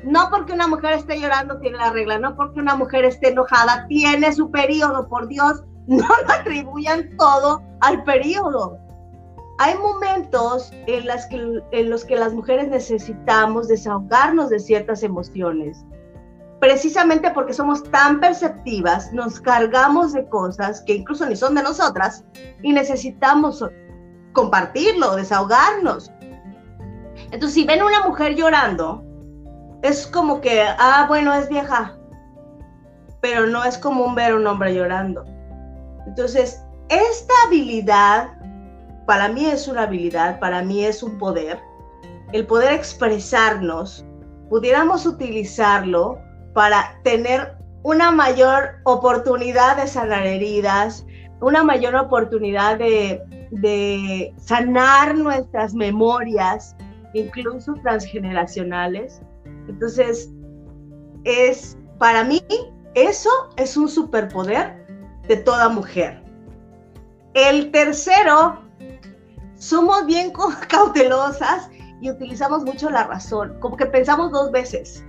no 0.05 0.29
porque 0.29 0.53
una 0.53 0.69
mujer 0.69 0.93
esté 0.93 1.19
llorando 1.19 1.59
tiene 1.59 1.79
la 1.79 1.89
regla, 1.89 2.17
no 2.17 2.33
porque 2.37 2.61
una 2.61 2.75
mujer 2.75 3.03
esté 3.03 3.31
enojada 3.31 3.87
tiene 3.89 4.31
su 4.31 4.49
periodo, 4.51 5.09
por 5.09 5.27
Dios, 5.27 5.63
no 5.87 6.07
lo 6.07 6.33
atribuyan 6.33 7.17
todo 7.17 7.61
al 7.81 8.05
periodo 8.05 8.79
hay 9.59 9.77
momentos 9.77 10.71
en, 10.87 11.89
los 11.89 12.05
que 12.05 12.15
las 12.15 12.33
mujeres 12.33 12.69
necesitamos 12.69 13.67
desahogarnos 13.67 14.49
de 14.49 14.59
ciertas 14.59 15.03
emociones. 15.03 15.85
Precisamente 16.59 17.29
porque 17.31 17.53
somos 17.53 17.83
tan 17.83 18.19
perceptivas, 18.19 19.11
nos 19.13 19.39
cargamos 19.39 20.13
de 20.13 20.27
cosas 20.29 20.81
que 20.81 20.95
incluso 20.95 21.25
ni 21.25 21.35
son 21.35 21.55
de 21.55 21.63
nosotras 21.63 22.23
y 22.61 22.71
necesitamos 22.71 23.63
compartirlo, 24.31 25.15
desahogarnos. 25.15 26.11
Entonces, 27.31 27.53
si 27.53 27.65
ven 27.65 27.83
una 27.83 28.07
mujer 28.07 28.35
llorando, 28.35 29.03
es 29.81 30.07
como 30.07 30.41
que, 30.41 30.63
ah, 30.63 31.05
bueno, 31.07 31.33
es 31.33 31.49
vieja, 31.49 31.97
pero 33.21 33.45
no 33.47 33.63
es 33.63 33.77
común 33.77 34.15
ver 34.15 34.31
a 34.31 34.35
un 34.37 34.47
hombre 34.47 34.73
llorando. 34.73 35.25
Entonces, 36.07 36.63
esta 36.89 37.33
habilidad 37.45 38.31
para 39.05 39.29
mí 39.29 39.45
es 39.45 39.67
una 39.67 39.83
habilidad, 39.83 40.39
para 40.39 40.61
mí 40.61 40.83
es 40.85 41.03
un 41.03 41.17
poder, 41.17 41.59
el 42.31 42.45
poder 42.45 42.73
expresarnos, 42.73 44.05
pudiéramos 44.49 45.05
utilizarlo 45.05 46.19
para 46.53 46.99
tener 47.03 47.57
una 47.83 48.11
mayor 48.11 48.75
oportunidad 48.83 49.77
de 49.77 49.87
sanar 49.87 50.25
heridas, 50.25 51.05
una 51.41 51.63
mayor 51.63 51.95
oportunidad 51.95 52.77
de, 52.77 54.33
sanar 54.37 55.15
nuestras 55.15 55.73
memorias, 55.73 56.75
incluso 57.13 57.73
transgeneracionales. 57.83 59.21
Entonces, 59.67 60.29
es 61.25 61.77
para 61.99 62.23
mí 62.23 62.41
eso 62.95 63.29
es 63.57 63.77
un 63.77 63.89
superpoder 63.89 64.85
de 65.27 65.37
toda 65.37 65.69
mujer. 65.69 66.21
El 67.33 67.71
tercero 67.71 68.62
somos 69.63 70.05
bien 70.05 70.31
cautelosas 70.67 71.69
y 72.01 72.11
utilizamos 72.11 72.63
mucho 72.63 72.89
la 72.89 73.05
razón, 73.05 73.57
como 73.59 73.77
que 73.77 73.85
pensamos 73.85 74.31
dos 74.31 74.51
veces. 74.51 75.03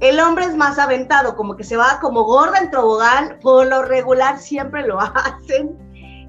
El 0.00 0.18
hombre 0.18 0.46
es 0.46 0.56
más 0.56 0.78
aventado, 0.78 1.36
como 1.36 1.56
que 1.56 1.62
se 1.62 1.76
va 1.76 1.98
como 2.00 2.24
gorda 2.24 2.58
en 2.58 2.70
tobogán, 2.70 3.38
por 3.40 3.66
lo 3.66 3.82
regular 3.82 4.38
siempre 4.38 4.86
lo 4.86 4.98
hacen. 5.00 5.78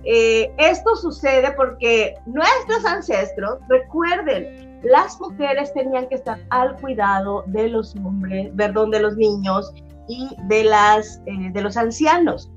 Eh, 0.04 0.54
esto 0.58 0.96
sucede 0.96 1.52
porque 1.54 2.16
nuestros 2.26 2.86
ancestros, 2.86 3.60
recuerden, 3.70 4.80
las 4.84 5.20
mujeres 5.20 5.74
tenían 5.74 6.10
que 6.10 6.16
estar 6.16 6.40
al 6.50 6.76
cuidado 6.82 7.44
de 7.48 7.70
los 7.70 7.96
hombres, 7.96 8.52
perdón, 8.58 8.92
de 8.92 9.00
los 9.00 9.16
niños 9.16 9.74
y 10.08 10.36
de, 10.48 10.64
las, 10.64 11.22
eh, 11.28 11.52
de 11.52 11.62
los 11.62 11.78
ancianos. 11.78 12.52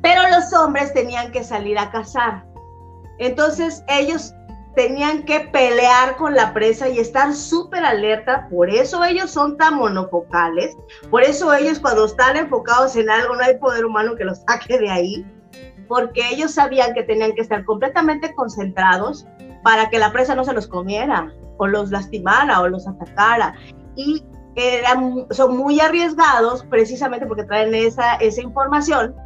Pero 0.00 0.22
los 0.30 0.52
hombres 0.54 0.92
tenían 0.94 1.30
que 1.32 1.44
salir 1.44 1.78
a 1.78 1.90
cazar. 1.90 2.48
Entonces 3.18 3.84
ellos 3.88 4.34
tenían 4.74 5.24
que 5.24 5.40
pelear 5.40 6.16
con 6.16 6.34
la 6.34 6.54
presa 6.54 6.88
y 6.88 7.00
estar 7.00 7.34
súper 7.34 7.84
alerta, 7.84 8.46
por 8.48 8.70
eso 8.70 9.02
ellos 9.04 9.30
son 9.30 9.56
tan 9.56 9.74
monofocales, 9.74 10.76
por 11.10 11.24
eso 11.24 11.52
ellos 11.52 11.80
cuando 11.80 12.04
están 12.04 12.36
enfocados 12.36 12.94
en 12.94 13.10
algo 13.10 13.34
no 13.34 13.42
hay 13.42 13.58
poder 13.58 13.84
humano 13.84 14.14
que 14.14 14.24
los 14.24 14.38
saque 14.46 14.78
de 14.78 14.88
ahí, 14.88 15.26
porque 15.88 16.28
ellos 16.30 16.52
sabían 16.52 16.94
que 16.94 17.02
tenían 17.02 17.32
que 17.32 17.40
estar 17.40 17.64
completamente 17.64 18.32
concentrados 18.34 19.26
para 19.64 19.90
que 19.90 19.98
la 19.98 20.12
presa 20.12 20.36
no 20.36 20.44
se 20.44 20.52
los 20.52 20.68
comiera 20.68 21.32
o 21.56 21.66
los 21.66 21.90
lastimara 21.90 22.60
o 22.60 22.68
los 22.68 22.86
atacara. 22.86 23.54
Y 23.96 24.24
eran, 24.54 25.26
son 25.30 25.56
muy 25.56 25.80
arriesgados 25.80 26.64
precisamente 26.70 27.26
porque 27.26 27.44
traen 27.44 27.74
esa, 27.74 28.14
esa 28.16 28.42
información 28.42 29.16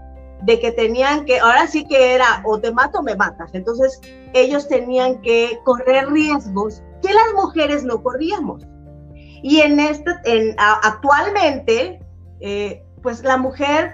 de 0.42 0.58
que 0.58 0.72
tenían 0.72 1.24
que, 1.24 1.38
ahora 1.38 1.66
sí 1.66 1.86
que 1.86 2.14
era 2.14 2.42
o 2.44 2.58
te 2.58 2.72
mato 2.72 2.98
o 2.98 3.02
me 3.02 3.16
matas. 3.16 3.50
Entonces 3.54 4.00
ellos 4.34 4.68
tenían 4.68 5.20
que 5.22 5.60
correr 5.64 6.10
riesgos 6.10 6.82
que 7.00 7.12
las 7.12 7.32
mujeres 7.34 7.84
no 7.84 8.02
corríamos. 8.02 8.64
Y 9.42 9.60
en 9.60 9.80
este, 9.80 10.10
en, 10.24 10.54
actualmente, 10.58 12.00
eh, 12.40 12.84
pues 13.02 13.22
la 13.22 13.36
mujer, 13.36 13.92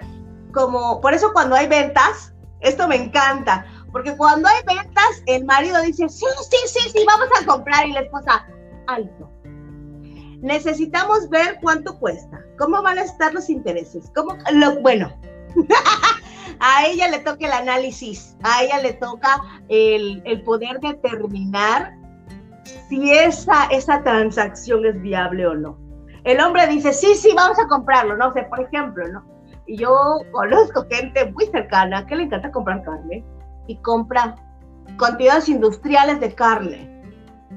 como, 0.53 1.01
por 1.01 1.13
eso 1.13 1.31
cuando 1.33 1.55
hay 1.55 1.67
ventas, 1.67 2.33
esto 2.61 2.87
me 2.87 2.95
encanta, 2.95 3.65
porque 3.91 4.15
cuando 4.15 4.47
hay 4.47 4.75
ventas, 4.75 5.23
el 5.25 5.45
marido 5.45 5.81
dice, 5.81 6.07
sí, 6.09 6.25
sí, 6.49 6.57
sí, 6.67 6.89
sí, 6.91 7.05
vamos 7.07 7.29
a 7.41 7.45
comprar 7.45 7.87
y 7.87 7.93
la 7.93 8.01
esposa, 8.01 8.45
alto. 8.87 9.29
necesitamos 10.41 11.29
ver 11.29 11.57
cuánto 11.61 11.97
cuesta, 11.99 12.39
cómo 12.57 12.81
van 12.83 12.99
a 12.99 13.03
estar 13.03 13.33
los 13.33 13.49
intereses, 13.49 14.11
cómo, 14.15 14.37
lo, 14.51 14.81
bueno, 14.81 15.11
a 16.59 16.85
ella 16.85 17.07
le 17.07 17.19
toca 17.19 17.45
el 17.45 17.53
análisis, 17.53 18.35
a 18.43 18.63
ella 18.63 18.79
le 18.79 18.93
toca 18.93 19.41
el, 19.69 20.41
poder 20.45 20.79
determinar 20.79 21.93
si 22.87 23.11
esa, 23.11 23.65
esa 23.65 24.03
transacción 24.03 24.85
es 24.85 25.01
viable 25.01 25.47
o 25.47 25.55
no. 25.55 25.77
El 26.23 26.39
hombre 26.41 26.67
dice, 26.67 26.91
sí, 26.91 27.15
sí, 27.15 27.31
vamos 27.35 27.57
a 27.59 27.67
comprarlo, 27.67 28.17
no 28.17 28.33
sé, 28.33 28.43
por 28.43 28.59
ejemplo, 28.61 29.07
¿no? 29.07 29.25
Y 29.67 29.77
yo 29.77 30.19
conozco 30.31 30.85
gente 30.89 31.31
muy 31.31 31.45
cercana 31.45 32.05
que 32.05 32.15
le 32.15 32.23
encanta 32.23 32.51
comprar 32.51 32.83
carne 32.83 33.23
y 33.67 33.77
compra 33.77 34.35
cantidades 34.97 35.47
industriales 35.47 36.19
de 36.19 36.33
carne. 36.33 37.03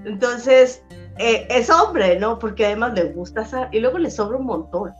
Entonces, 0.04 0.84
eh, 1.18 1.46
es 1.50 1.70
hombre, 1.70 2.18
¿no? 2.18 2.38
Porque 2.38 2.66
además 2.66 2.94
le 2.94 3.04
gusta 3.12 3.46
y 3.72 3.80
luego 3.80 3.98
le 3.98 4.10
sobra 4.10 4.38
un 4.38 4.46
montón. 4.46 4.92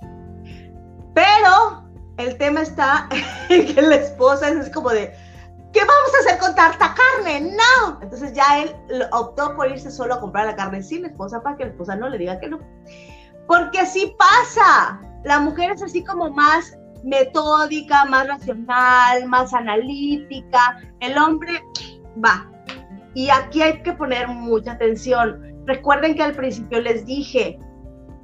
Pero 1.14 1.81
el 2.18 2.36
tema 2.38 2.62
está 2.62 3.08
en 3.48 3.74
que 3.74 3.82
la 3.82 3.96
esposa 3.96 4.48
es 4.48 4.70
como 4.70 4.90
de, 4.90 5.12
¿qué 5.72 5.80
vamos 5.80 6.14
a 6.14 6.18
hacer 6.20 6.38
con 6.38 6.54
tanta 6.54 6.94
carne? 6.94 7.52
No. 7.52 8.00
Entonces 8.02 8.32
ya 8.34 8.62
él 8.62 8.74
optó 9.12 9.56
por 9.56 9.70
irse 9.70 9.90
solo 9.90 10.14
a 10.14 10.20
comprar 10.20 10.46
la 10.46 10.56
carne 10.56 10.82
sin 10.82 11.02
la 11.02 11.08
esposa 11.08 11.42
para 11.42 11.56
que 11.56 11.64
la 11.64 11.70
esposa 11.70 11.96
no 11.96 12.08
le 12.08 12.18
diga 12.18 12.38
que 12.38 12.48
no. 12.48 12.60
Porque 13.46 13.80
así 13.80 14.14
pasa. 14.18 15.00
La 15.24 15.40
mujer 15.40 15.70
es 15.72 15.82
así 15.82 16.02
como 16.04 16.30
más 16.30 16.76
metódica, 17.04 18.04
más 18.06 18.28
racional, 18.28 19.26
más 19.26 19.52
analítica. 19.54 20.80
El 21.00 21.16
hombre 21.18 21.62
va. 22.24 22.48
Y 23.14 23.28
aquí 23.30 23.62
hay 23.62 23.82
que 23.82 23.92
poner 23.92 24.28
mucha 24.28 24.72
atención. 24.72 25.40
Recuerden 25.66 26.14
que 26.14 26.22
al 26.22 26.34
principio 26.34 26.80
les 26.80 27.04
dije, 27.06 27.58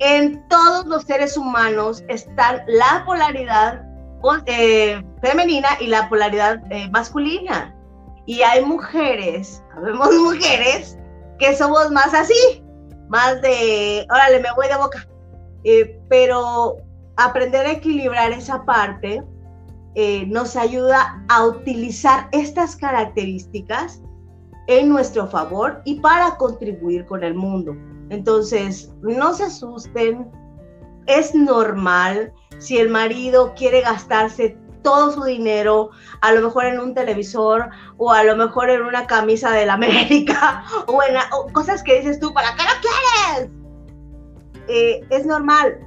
en 0.01 0.47
todos 0.49 0.87
los 0.87 1.05
seres 1.05 1.37
humanos 1.37 2.05
están 2.09 2.63
la 2.67 3.03
polaridad 3.05 3.83
eh, 4.47 5.03
femenina 5.23 5.69
y 5.81 5.87
la 5.87 6.09
polaridad 6.09 6.61
eh, 6.71 6.89
masculina. 6.91 7.75
Y 8.27 8.43
hay 8.43 8.65
mujeres, 8.65 9.63
sabemos 9.75 10.15
mujeres, 10.23 10.99
que 11.39 11.57
somos 11.57 11.91
más 11.91 12.13
así, 12.15 12.65
más 13.09 13.41
de, 13.43 14.07
órale, 14.11 14.41
me 14.41 14.53
voy 14.57 14.69
de 14.69 14.77
boca. 14.77 15.07
Eh, 15.65 16.01
pero 16.09 16.77
aprender 17.17 17.67
a 17.67 17.73
equilibrar 17.73 18.33
esa 18.33 18.65
parte 18.65 19.23
nos 20.29 20.55
ayuda 20.55 21.25
a 21.29 21.45
utilizar 21.45 22.29
estas 22.31 22.77
características 22.77 24.01
en 24.69 24.89
nuestro 24.89 25.27
favor 25.27 25.83
y 25.85 25.99
para 25.99 26.37
contribuir 26.37 27.05
con 27.07 27.25
el 27.25 27.35
mundo. 27.35 27.75
Entonces, 28.11 28.91
no 29.03 29.35
se 29.35 29.45
asusten, 29.45 30.31
es 31.07 31.35
normal 31.35 32.33
si 32.59 32.79
el 32.79 32.89
marido 32.89 33.55
quiere 33.57 33.81
gastarse 33.81 34.57
todo 34.83 35.13
su 35.13 35.25
dinero, 35.25 35.91
a 36.21 36.33
lo 36.33 36.43
mejor 36.43 36.67
en 36.67 36.81
un 36.81 36.95
televisor 36.95 37.69
o 37.97 38.13
a 38.13 38.25
lo 38.25 38.37
mejor 38.37 38.71
en 38.71 38.83
una 38.83 39.07
camisa 39.07 39.51
de 39.51 39.67
la 39.67 39.75
América 39.75 40.65
o 40.87 41.03
en 41.03 41.17
cosas 41.53 41.83
que 41.83 41.99
dices 42.01 42.21
tú, 42.21 42.33
¿para 42.33 42.55
qué 42.57 42.63
lo 42.63 42.81
quieres? 42.81 43.51
Eh, 44.69 45.01
es 45.11 45.27
normal, 45.27 45.79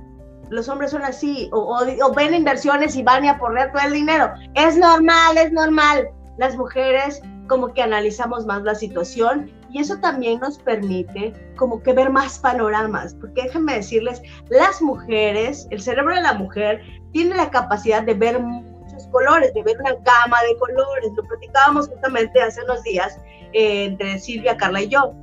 los 0.50 0.68
hombres 0.68 0.92
son 0.92 1.04
así, 1.04 1.50
o, 1.54 1.80
o, 2.04 2.14
ven 2.14 2.34
inversiones 2.34 2.96
y 2.96 3.04
van 3.04 3.26
a 3.26 3.40
poner 3.40 3.72
todo 3.72 3.84
el 3.84 3.94
dinero. 3.94 4.32
Es 4.56 4.76
normal, 4.76 5.38
es 5.38 5.52
normal. 5.52 6.10
Las 6.38 6.58
mujeres 6.58 7.22
como 7.48 7.74
que 7.74 7.82
analizamos 7.82 8.46
más 8.46 8.64
la 8.64 8.76
situación 8.76 9.52
y 9.72 9.80
eso 9.80 9.98
también 9.98 10.40
nos 10.40 10.58
permite 10.58 11.34
como 11.56 11.82
que 11.82 11.94
ver 11.94 12.10
más 12.10 12.40
panoramas, 12.40 13.16
porque 13.16 13.44
déjenme 13.44 13.76
decirles, 13.76 14.22
las 14.50 14.82
mujeres, 14.82 15.68
el 15.72 15.82
cerebro 15.82 16.16
de 16.16 16.22
la 16.22 16.34
mujer 16.34 16.82
tiene 17.12 17.36
la 17.36 17.50
capacidad 17.50 18.04
de 18.04 18.14
ver 18.14 18.40
muchos 18.40 19.08
colores, 19.08 19.54
de 19.54 19.64
ver 19.64 19.78
una 19.80 19.94
gama 19.94 20.42
de 20.44 20.58
colores, 20.60 21.12
lo 21.16 21.24
platicábamos 21.24 21.88
justamente 21.88 22.42
hace 22.42 22.62
unos 22.64 22.84
días 22.84 23.18
eh, 23.54 23.86
entre 23.86 24.20
Silvia, 24.20 24.58
Carla 24.58 24.82
y 24.82 24.90
yo, 24.90 25.14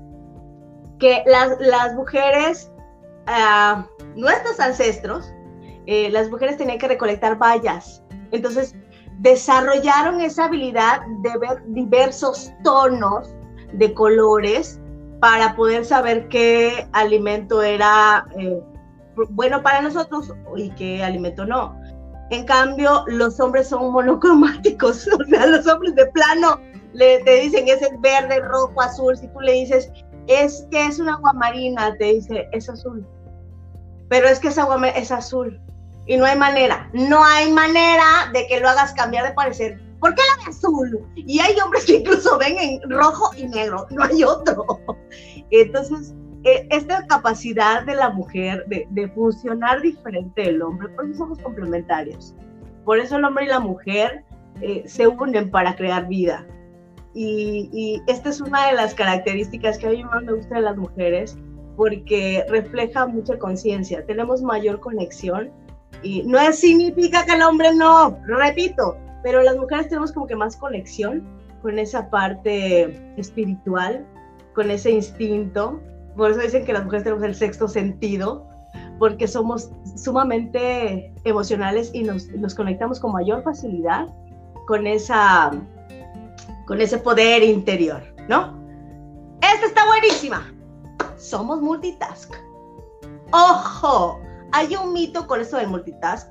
que 0.98 1.22
las, 1.26 1.60
las 1.60 1.94
mujeres, 1.94 2.72
uh, 3.26 3.82
nuestros 4.16 4.58
ancestros, 4.60 5.30
eh, 5.86 6.10
las 6.10 6.30
mujeres 6.30 6.56
tenían 6.56 6.78
que 6.78 6.88
recolectar 6.88 7.36
bayas, 7.38 8.02
entonces 8.30 8.74
desarrollaron 9.18 10.20
esa 10.20 10.44
habilidad 10.44 11.00
de 11.22 11.38
ver 11.38 11.62
diversos 11.68 12.52
tonos 12.62 13.34
de 13.72 13.92
colores 13.94 14.80
para 15.20 15.56
poder 15.56 15.84
saber 15.84 16.28
qué 16.28 16.86
alimento 16.92 17.62
era 17.62 18.26
eh, 18.38 18.62
bueno 19.30 19.62
para 19.62 19.80
nosotros 19.82 20.32
y 20.56 20.70
qué 20.70 21.02
alimento 21.02 21.44
no. 21.44 21.76
En 22.30 22.44
cambio, 22.44 23.04
los 23.06 23.40
hombres 23.40 23.68
son 23.68 23.90
monocromáticos, 23.90 25.08
o 25.20 25.24
sea, 25.24 25.46
los 25.46 25.66
hombres 25.66 25.94
de 25.94 26.06
plano 26.06 26.60
le, 26.92 27.20
te 27.24 27.40
dicen 27.40 27.68
ese 27.68 27.86
es 27.86 28.00
verde, 28.00 28.40
rojo, 28.40 28.80
azul. 28.80 29.16
Si 29.16 29.28
tú 29.28 29.40
le 29.40 29.52
dices, 29.52 29.90
es 30.26 30.66
que 30.70 30.86
es 30.86 30.98
un 30.98 31.08
agua 31.08 31.32
marina, 31.32 31.94
te 31.98 32.04
dice, 32.04 32.48
es 32.52 32.68
azul. 32.68 33.06
Pero 34.08 34.28
es 34.28 34.38
que 34.38 34.48
esa 34.48 34.62
agua 34.62 34.88
es 34.88 35.10
azul 35.10 35.60
y 36.06 36.16
no 36.16 36.24
hay 36.24 36.36
manera, 36.36 36.88
no 36.94 37.22
hay 37.22 37.52
manera 37.52 38.30
de 38.32 38.46
que 38.46 38.60
lo 38.60 38.68
hagas 38.68 38.92
cambiar 38.94 39.26
de 39.26 39.32
parecer. 39.32 39.80
¿Por 40.00 40.14
qué 40.14 40.22
la 40.22 40.44
ve 40.44 40.50
azul? 40.50 41.06
Y 41.14 41.40
hay 41.40 41.58
hombres 41.60 41.84
que 41.84 41.96
incluso 41.96 42.38
ven 42.38 42.56
en 42.58 42.90
rojo 42.90 43.30
y 43.36 43.46
negro, 43.46 43.86
no 43.90 44.04
hay 44.04 44.22
otro. 44.22 44.64
Entonces, 45.50 46.14
e, 46.44 46.66
esta 46.70 47.06
capacidad 47.06 47.84
de 47.84 47.96
la 47.96 48.10
mujer 48.10 48.64
de, 48.68 49.08
funcionar 49.08 49.82
diferente 49.82 50.42
del 50.42 50.62
hombre, 50.62 50.88
por 50.90 51.06
eso 51.06 51.18
somos 51.18 51.38
complementarios. 51.40 52.34
Por 52.84 52.98
eso 52.98 53.16
el 53.16 53.24
hombre 53.24 53.44
y 53.44 53.48
la 53.48 53.60
mujer 53.60 54.24
eh, 54.60 54.84
se 54.86 55.06
unen 55.06 55.50
para 55.50 55.74
crear 55.74 56.06
vida. 56.06 56.46
Y, 57.14 57.68
y, 57.72 58.02
esta 58.10 58.28
es 58.28 58.40
una 58.40 58.68
de 58.68 58.74
las 58.74 58.94
características 58.94 59.78
que 59.78 59.88
a 59.88 59.90
mí 59.90 60.04
más 60.04 60.22
me 60.22 60.34
gusta 60.34 60.56
de 60.56 60.62
las 60.62 60.76
mujeres, 60.76 61.36
porque 61.76 62.44
refleja 62.48 63.06
mucha 63.06 63.38
conciencia. 63.38 64.04
Tenemos 64.06 64.42
mayor 64.42 64.78
conexión 64.80 65.50
y 66.02 66.22
no 66.22 66.38
significa 66.52 67.24
que 67.24 67.34
el 67.34 67.42
hombre 67.42 67.74
no, 67.74 68.18
repito, 68.26 68.96
pero 69.22 69.42
las 69.42 69.56
mujeres 69.56 69.88
tenemos 69.88 70.12
como 70.12 70.26
que 70.26 70.36
más 70.36 70.56
conexión 70.56 71.26
con 71.62 71.78
esa 71.78 72.08
parte 72.10 73.14
espiritual, 73.16 74.06
con 74.54 74.70
ese 74.70 74.90
instinto. 74.90 75.80
Por 76.16 76.30
eso 76.30 76.40
dicen 76.40 76.64
que 76.64 76.72
las 76.72 76.84
mujeres 76.84 77.04
tenemos 77.04 77.24
el 77.24 77.34
sexto 77.34 77.68
sentido, 77.68 78.46
porque 78.98 79.28
somos 79.28 79.70
sumamente 79.96 81.12
emocionales 81.24 81.90
y 81.92 82.02
nos, 82.02 82.28
nos 82.28 82.54
conectamos 82.54 83.00
con 83.00 83.12
mayor 83.12 83.42
facilidad 83.42 84.08
con, 84.68 84.86
esa, 84.86 85.50
con 86.66 86.80
ese 86.80 86.98
poder 86.98 87.42
interior, 87.42 88.02
¿no? 88.28 88.54
Esta 89.40 89.66
está 89.66 89.86
buenísima. 89.86 90.52
Somos 91.16 91.62
multitask. 91.62 92.34
Ojo, 93.32 94.20
hay 94.52 94.76
un 94.76 94.92
mito 94.92 95.26
con 95.26 95.40
eso 95.40 95.56
del 95.56 95.68
multitask. 95.68 96.28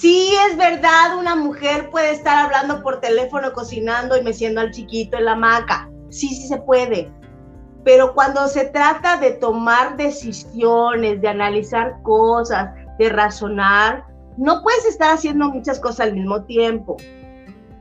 Sí, 0.00 0.32
es 0.48 0.56
verdad, 0.56 1.18
una 1.18 1.34
mujer 1.34 1.90
puede 1.90 2.12
estar 2.12 2.44
hablando 2.44 2.84
por 2.84 3.00
teléfono, 3.00 3.52
cocinando 3.52 4.16
y 4.16 4.22
meciendo 4.22 4.60
al 4.60 4.70
chiquito 4.70 5.16
en 5.16 5.24
la 5.24 5.32
hamaca. 5.32 5.90
Sí, 6.08 6.28
sí 6.28 6.46
se 6.46 6.58
puede. 6.58 7.10
Pero 7.82 8.14
cuando 8.14 8.46
se 8.46 8.66
trata 8.66 9.16
de 9.16 9.32
tomar 9.32 9.96
decisiones, 9.96 11.20
de 11.20 11.28
analizar 11.28 12.00
cosas, 12.04 12.70
de 12.96 13.08
razonar, 13.08 14.04
no 14.36 14.62
puedes 14.62 14.84
estar 14.84 15.14
haciendo 15.14 15.48
muchas 15.48 15.80
cosas 15.80 16.06
al 16.06 16.14
mismo 16.14 16.44
tiempo. 16.44 16.96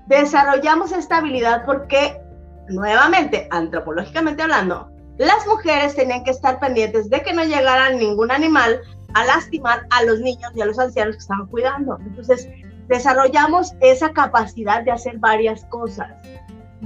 Desarrollamos 0.07 0.91
esta 0.93 1.17
habilidad 1.17 1.65
porque, 1.67 2.19
nuevamente, 2.67 3.47
antropológicamente 3.51 4.41
hablando, 4.41 4.89
las 5.17 5.45
mujeres 5.45 5.95
tenían 5.95 6.23
que 6.23 6.31
estar 6.31 6.59
pendientes 6.59 7.11
de 7.11 7.21
que 7.21 7.33
no 7.33 7.43
llegara 7.43 7.91
ningún 7.91 8.31
animal 8.31 8.81
a 9.13 9.25
lastimar 9.25 9.87
a 9.89 10.03
los 10.03 10.19
niños 10.19 10.51
y 10.55 10.61
a 10.61 10.65
los 10.65 10.79
ancianos 10.79 11.15
que 11.15 11.21
estaban 11.21 11.47
cuidando. 11.47 11.97
Entonces, 11.99 12.47
desarrollamos 12.87 13.73
esa 13.81 14.11
capacidad 14.11 14.83
de 14.83 14.91
hacer 14.91 15.17
varias 15.19 15.65
cosas. 15.65 16.09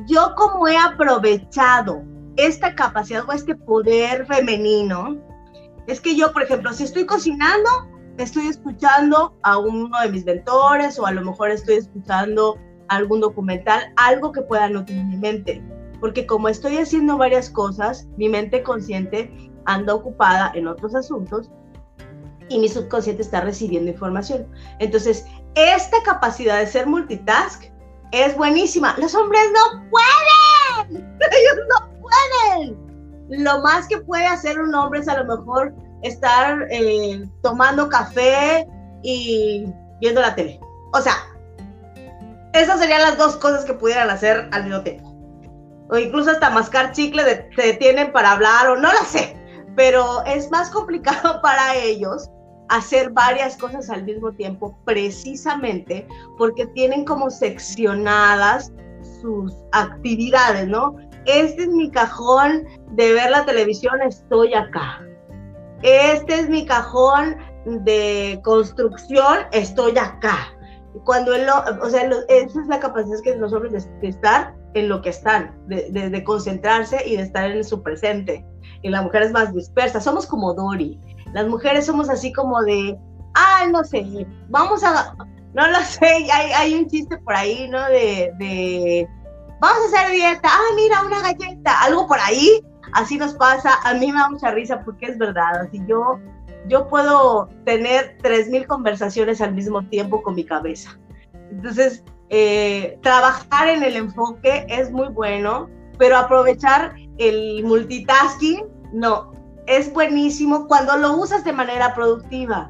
Yo 0.08 0.34
como 0.36 0.68
he 0.68 0.78
aprovechado 0.78 2.02
esta 2.38 2.76
capacidad 2.76 3.28
o 3.28 3.32
este 3.32 3.56
poder 3.56 4.26
femenino, 4.26 5.18
es 5.88 6.00
que 6.00 6.16
yo, 6.16 6.32
por 6.32 6.44
ejemplo, 6.44 6.72
si 6.74 6.84
estoy 6.84 7.06
cocinando, 7.06 7.70
estoy 8.18 8.48
escuchando 8.48 9.36
a 9.44 9.58
uno 9.58 10.00
de 10.02 10.10
mis 10.10 10.26
mentores 10.26 10.98
o 10.98 11.06
a 11.06 11.12
lo 11.12 11.22
mejor 11.24 11.52
estoy 11.52 11.76
escuchando 11.76 12.58
algún 12.88 13.20
documental, 13.20 13.94
algo 13.98 14.32
que 14.32 14.42
pueda 14.42 14.70
nutrir 14.70 15.04
mi 15.04 15.18
mente 15.18 15.62
porque 16.02 16.26
como 16.26 16.50
estoy 16.50 16.78
haciendo 16.80 17.18
varias 17.18 17.50
cosas, 17.50 18.08
mi 18.18 18.28
mente 18.28 18.64
consciente 18.64 19.32
anda 19.66 19.94
ocupada 19.94 20.52
en 20.56 20.68
otros 20.68 20.96
asuntos 20.96 21.50
y 22.52 22.60
mi 22.60 22.68
subconsciente 22.68 23.22
está 23.22 23.42
recibiendo 23.42 23.90
información. 23.90 24.46
Entonces, 24.80 25.26
esta 25.56 25.98
capacidad 26.04 26.60
de 26.60 26.68
ser 26.68 26.86
multitask 26.86 27.64
es 28.12 28.36
buenísima. 28.36 28.94
Los 28.98 29.16
hombres 29.16 29.42
no 29.54 29.90
pueden. 29.90 31.18
Ellos 31.20 31.66
no 31.70 32.02
pueden. 32.02 32.78
lo 33.30 33.62
más 33.62 33.88
que 33.88 34.00
puede 34.00 34.26
hacer 34.26 34.60
un 34.60 34.76
hombre 34.76 35.00
es 35.00 35.08
a 35.08 35.24
lo 35.24 35.38
mejor 35.38 35.74
estar 36.04 36.68
eh, 36.70 37.24
tomando 37.42 37.88
café 37.88 38.68
y 39.02 39.66
viendo 40.02 40.20
la 40.20 40.36
tele. 40.36 40.60
O 40.94 41.00
sea, 41.00 41.16
esas 42.52 42.82
serían 42.82 43.02
las 43.02 43.18
dos 43.18 43.38
cosas 43.38 43.64
que 43.64 43.74
pudieran 43.74 44.10
hacer 44.10 44.50
al 44.52 44.66
mismo 44.66 44.82
tiempo. 44.82 45.10
O 45.90 45.98
incluso 45.98 46.32
hasta 46.32 46.50
mascar 46.50 46.92
chicle 46.92 47.24
de, 47.24 47.50
se 47.56 47.62
detienen 47.62 48.12
para 48.12 48.34
hablar 48.34 48.68
o 48.68 48.76
no 48.76 48.92
lo 48.92 49.06
sé. 49.06 49.38
Pero 49.78 50.26
es 50.26 50.52
más 50.52 50.70
complicado 50.70 51.40
para 51.42 51.76
ellos 51.76 52.30
hacer 52.72 53.12
varias 53.12 53.58
cosas 53.58 53.90
al 53.90 54.06
mismo 54.06 54.32
tiempo 54.32 54.78
precisamente 54.86 56.08
porque 56.38 56.66
tienen 56.68 57.04
como 57.04 57.30
seccionadas 57.30 58.72
sus 59.22 59.54
actividades, 59.74 60.68
¿no? 60.70 60.96
Este 61.26 61.64
es 61.64 61.68
mi 61.68 61.92
cajón 61.92 62.64
de 62.92 63.14
ver 63.14 63.30
la 63.30 63.46
televisión, 63.46 64.02
estoy 64.02 64.54
acá. 64.54 65.06
Este 65.84 66.40
es 66.40 66.50
mi 66.50 66.66
cajón 66.66 67.36
de 67.66 68.40
construcción, 68.44 69.40
estoy 69.52 69.98
acá. 69.98 70.38
Cuando 71.04 71.36
él, 71.36 71.48
o 71.82 71.90
sea, 71.90 72.10
esa 72.30 72.62
es 72.62 72.68
la 72.68 72.80
capacidad 72.80 73.18
que 73.22 73.36
los 73.36 73.52
hombres 73.52 73.90
de, 74.02 74.08
estar 74.08 74.56
en 74.76 74.88
lo 74.88 75.02
que 75.02 75.10
están, 75.10 75.54
de, 75.68 76.24
concentrarse 76.24 77.06
y 77.06 77.18
de 77.18 77.24
estar 77.24 77.52
en 77.52 77.64
su 77.66 77.84
presente. 77.84 78.46
Y 78.82 78.90
la 78.90 79.02
mujer 79.02 79.24
es 79.24 79.32
más 79.32 79.54
dispersa. 79.54 80.00
Somos 80.00 80.26
como 80.26 80.54
Dory. 80.54 81.00
Las 81.34 81.48
mujeres 81.48 81.86
somos 81.86 82.10
así 82.10 82.32
como 82.34 82.62
de, 82.62 82.98
ah, 83.36 83.65
no 83.72 83.84
sé, 83.84 84.28
vamos 84.50 84.84
a, 84.84 85.15
no 85.54 85.67
lo 85.67 85.80
sé, 85.80 86.28
hay, 86.32 86.74
un 86.76 86.88
chiste 86.88 87.17
por 87.17 87.36
ahí, 87.36 87.67
¿no? 87.70 87.84
De, 87.88 88.32
de, 88.38 89.08
vamos 89.60 89.80
a 89.84 89.98
hacer 89.98 90.12
dieta, 90.12 90.50
ah, 90.50 90.74
mira, 90.76 91.04
una 91.06 91.22
galleta, 91.22 91.82
algo 91.82 92.08
por 92.08 92.20
ahí, 92.20 92.62
así 92.94 93.17
nos 93.17 93.34
pasa, 93.36 93.76
a 93.84 93.94
mí 93.94 94.12
me 94.12 94.20
da 94.20 94.30
mucha 94.30 94.52
risa 94.52 94.82
porque 94.84 95.08
es 95.08 95.17
verdad, 95.17 95.62
así 95.62 95.82
yo, 95.88 96.20
yo 96.67 96.88
puedo 96.88 97.50
tener 97.65 98.17
3.000 98.22 98.67
conversaciones 98.67 99.41
al 99.41 99.54
mismo 99.54 99.84
tiempo 99.88 100.22
con 100.22 100.36
mi 100.36 100.44
cabeza. 100.44 100.98
Entonces, 101.50 102.04
eh, 102.30 102.98
trabajar 103.02 103.67
en 103.67 103.84
el 103.84 103.98
enfoque 103.98 104.65
es 104.70 104.91
muy 104.91 105.10
bueno, 105.10 105.70
pero 105.98 106.17
aprovechar 106.17 106.96
el 107.17 107.63
multitasking, 107.63 108.63
no, 108.94 109.34
es 109.67 109.91
buenísimo 109.93 110.67
cuando 110.67 110.97
lo 110.97 111.17
usas 111.17 111.43
de 111.43 111.54
manera 111.54 111.93
productiva. 111.93 112.69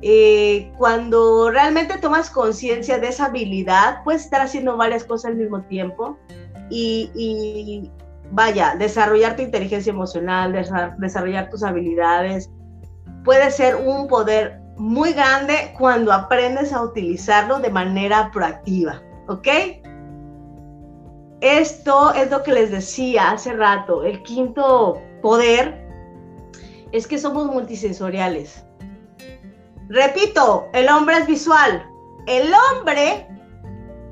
Eh, 0.00 0.72
cuando 0.78 1.50
realmente 1.50 1.98
tomas 1.98 2.30
conciencia 2.30 2.98
de 2.98 3.08
esa 3.08 3.26
habilidad, 3.26 4.04
puedes 4.04 4.24
estar 4.24 4.40
haciendo 4.40 4.76
varias 4.76 5.04
cosas 5.04 5.32
al 5.32 5.36
mismo 5.36 5.62
tiempo 5.62 6.16
y, 6.70 7.90
vaya, 8.30 8.76
desarrollar 8.78 9.36
tu 9.36 9.42
inteligencia 9.42 9.90
emocional, 9.90 10.52
desarrollar 10.98 11.50
tus 11.50 11.64
habilidades, 11.64 12.50
puede 13.24 13.50
ser 13.50 13.76
un 13.76 14.06
poder 14.06 14.60
muy 14.76 15.12
grande 15.12 15.74
cuando 15.76 16.12
aprendes 16.12 16.72
a 16.72 16.82
utilizarlo 16.82 17.58
de 17.58 17.70
manera 17.70 18.30
proactiva, 18.32 19.02
¿ok? 19.26 19.48
Esto 21.40 22.12
es 22.14 22.30
lo 22.30 22.42
que 22.42 22.52
les 22.52 22.70
decía 22.70 23.32
hace 23.32 23.52
rato, 23.52 24.04
el 24.04 24.22
quinto 24.22 25.00
poder 25.22 25.87
es 26.92 27.06
que 27.06 27.18
somos 27.18 27.46
multisensoriales. 27.46 28.64
Repito, 29.88 30.68
el 30.74 30.88
hombre 30.88 31.18
es 31.18 31.26
visual. 31.26 31.86
El 32.26 32.52
hombre 32.52 33.26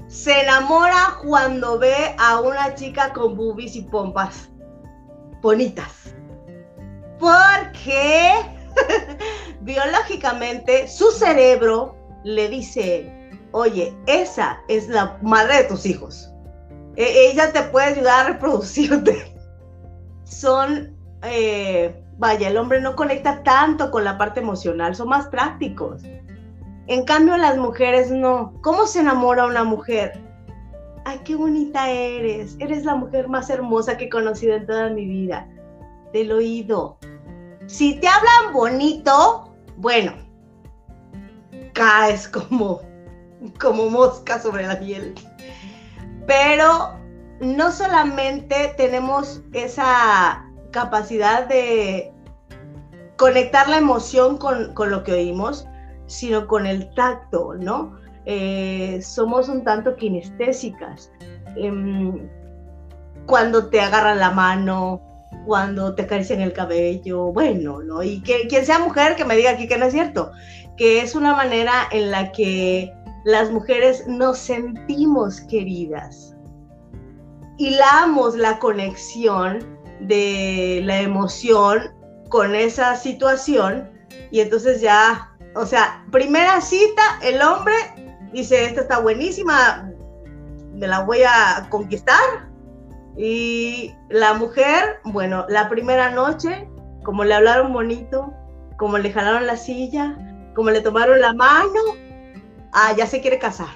se 0.07 0.41
enamora 0.41 1.19
cuando 1.23 1.79
ve 1.79 2.15
a 2.19 2.41
una 2.41 2.75
chica 2.75 3.13
con 3.13 3.37
boobies 3.37 3.77
y 3.77 3.83
pompas 3.83 4.49
bonitas. 5.43 6.15
Porque 7.19 8.33
biológicamente 9.61 10.89
su 10.89 11.11
cerebro 11.11 11.97
le 12.25 12.49
dice, 12.49 13.31
oye, 13.53 13.97
esa 14.07 14.61
es 14.69 14.89
la 14.89 15.19
madre 15.23 15.63
de 15.63 15.65
tus 15.65 15.87
hijos. 15.87 16.31
E-, 16.97 17.31
ella 17.31 17.53
te 17.53 17.63
puede 17.65 17.87
ayudar 17.89 18.27
a 18.27 18.33
reproducirte. 18.33 19.35
Son 20.25 20.97
eh, 21.23 22.03
vaya, 22.19 22.49
el 22.49 22.57
hombre 22.57 22.81
no 22.81 22.97
conecta 22.97 23.43
tanto 23.43 23.91
con 23.91 24.05
la 24.05 24.19
parte 24.19 24.41
emocional, 24.41 24.95
son 24.95 25.09
más 25.09 25.29
prácticos. 25.29 26.03
En 26.87 27.05
cambio, 27.05 27.37
las 27.37 27.57
mujeres 27.57 28.11
no. 28.11 28.55
¿Cómo 28.63 28.87
se 28.87 29.01
enamora 29.01 29.47
una 29.47 29.65
mujer? 29.65 30.21
Ay, 31.05 31.21
qué 31.25 31.35
bonita 31.35 31.91
eres. 31.91 32.57
Eres 32.61 32.85
la 32.85 32.95
mujer 32.95 33.29
más 33.29 33.51
hermosa 33.51 33.97
que 33.97 34.05
he 34.05 34.09
conocido 34.09 34.55
en 34.55 34.67
toda 34.67 34.91
mi 34.91 35.05
vida. 35.05 35.49
Del 36.13 36.31
oído. 36.33 36.99
Si 37.67 37.95
te 37.99 38.07
hablan 38.07 38.53
bonito, 38.53 39.53
bueno, 39.77 40.13
caes 41.73 42.29
como, 42.29 42.81
como 43.61 43.91
mosca 43.91 44.41
sobre 44.41 44.67
la 44.67 44.79
piel. 44.79 45.15
Pero 46.27 46.97
no 47.41 47.73
solamente 47.73 48.75
tenemos 48.77 49.43
esa 49.53 50.46
capacidad 50.77 51.49
de 51.49 52.13
conectar 53.17 53.67
la 53.67 53.79
emoción 53.79 54.37
con, 54.37 54.75
lo 54.91 55.03
que 55.05 55.13
oímos, 55.13 55.67
sino 56.07 56.47
con 56.47 56.67
el 56.67 56.93
tacto, 56.95 57.55
¿no? 57.55 57.97
Eh, 58.27 59.01
somos 59.03 59.49
un 59.49 59.65
tanto 59.65 59.97
kinestésicas. 59.97 61.11
Em, 61.57 62.29
cuando 63.25 63.71
te 63.71 63.81
agarran 63.81 64.19
la 64.19 64.33
mano, 64.33 65.01
cuando 65.47 65.95
te 65.95 66.03
acarician 66.03 66.43
el 66.43 66.53
cabello, 66.53 67.33
bueno, 67.33 67.83
¿no? 67.83 68.03
Y 68.03 68.21
que 68.23 68.47
quien 68.47 68.67
sea 68.67 68.79
mujer 68.79 69.17
que 69.17 69.25
me 69.25 69.35
diga 69.35 69.53
aquí 69.53 69.67
que 69.67 69.79
no 69.79 69.87
es 69.87 69.95
cierto, 69.95 70.31
que 70.77 71.01
es 71.01 71.15
una 71.15 71.35
manera 71.35 71.89
en 71.91 72.11
la 72.11 72.33
que 72.33 72.93
las 73.25 73.51
mujeres 73.51 74.07
nos 74.07 74.37
sentimos 74.37 75.41
queridas. 75.41 76.37
Hilamos 77.57 78.37
la 78.37 78.59
conexión 78.59 79.76
de 80.01 80.81
la 80.85 81.01
emoción 81.01 81.95
con 82.29 82.55
esa 82.55 82.97
situación 82.97 83.91
y 84.31 84.41
entonces 84.41 84.81
ya, 84.81 85.35
o 85.55 85.67
sea, 85.67 86.05
primera 86.11 86.61
cita, 86.61 87.03
el 87.23 87.41
hombre 87.41 87.75
dice, 88.33 88.65
esta 88.65 88.83
está 88.83 88.99
buenísima, 88.99 89.91
me 90.75 90.87
la 90.87 91.01
voy 91.01 91.23
a 91.23 91.67
conquistar. 91.71 92.47
Y 93.17 93.95
la 94.11 94.35
mujer, 94.35 95.01
bueno, 95.05 95.47
la 95.49 95.71
primera 95.71 96.11
noche, 96.11 96.69
como 97.03 97.25
le 97.25 97.35
hablaron 97.35 97.73
bonito, 97.73 98.33
como 98.77 98.99
le 98.99 99.11
jalaron 99.11 99.47
la 99.47 99.57
silla, 99.57 100.17
como 100.55 100.71
le 100.71 100.83
tomaron 100.83 101.21
la 101.21 101.33
mano, 101.33 101.81
ah, 102.73 102.93
ya 102.95 103.07
se 103.07 103.21
quiere 103.23 103.39
casar. 103.39 103.69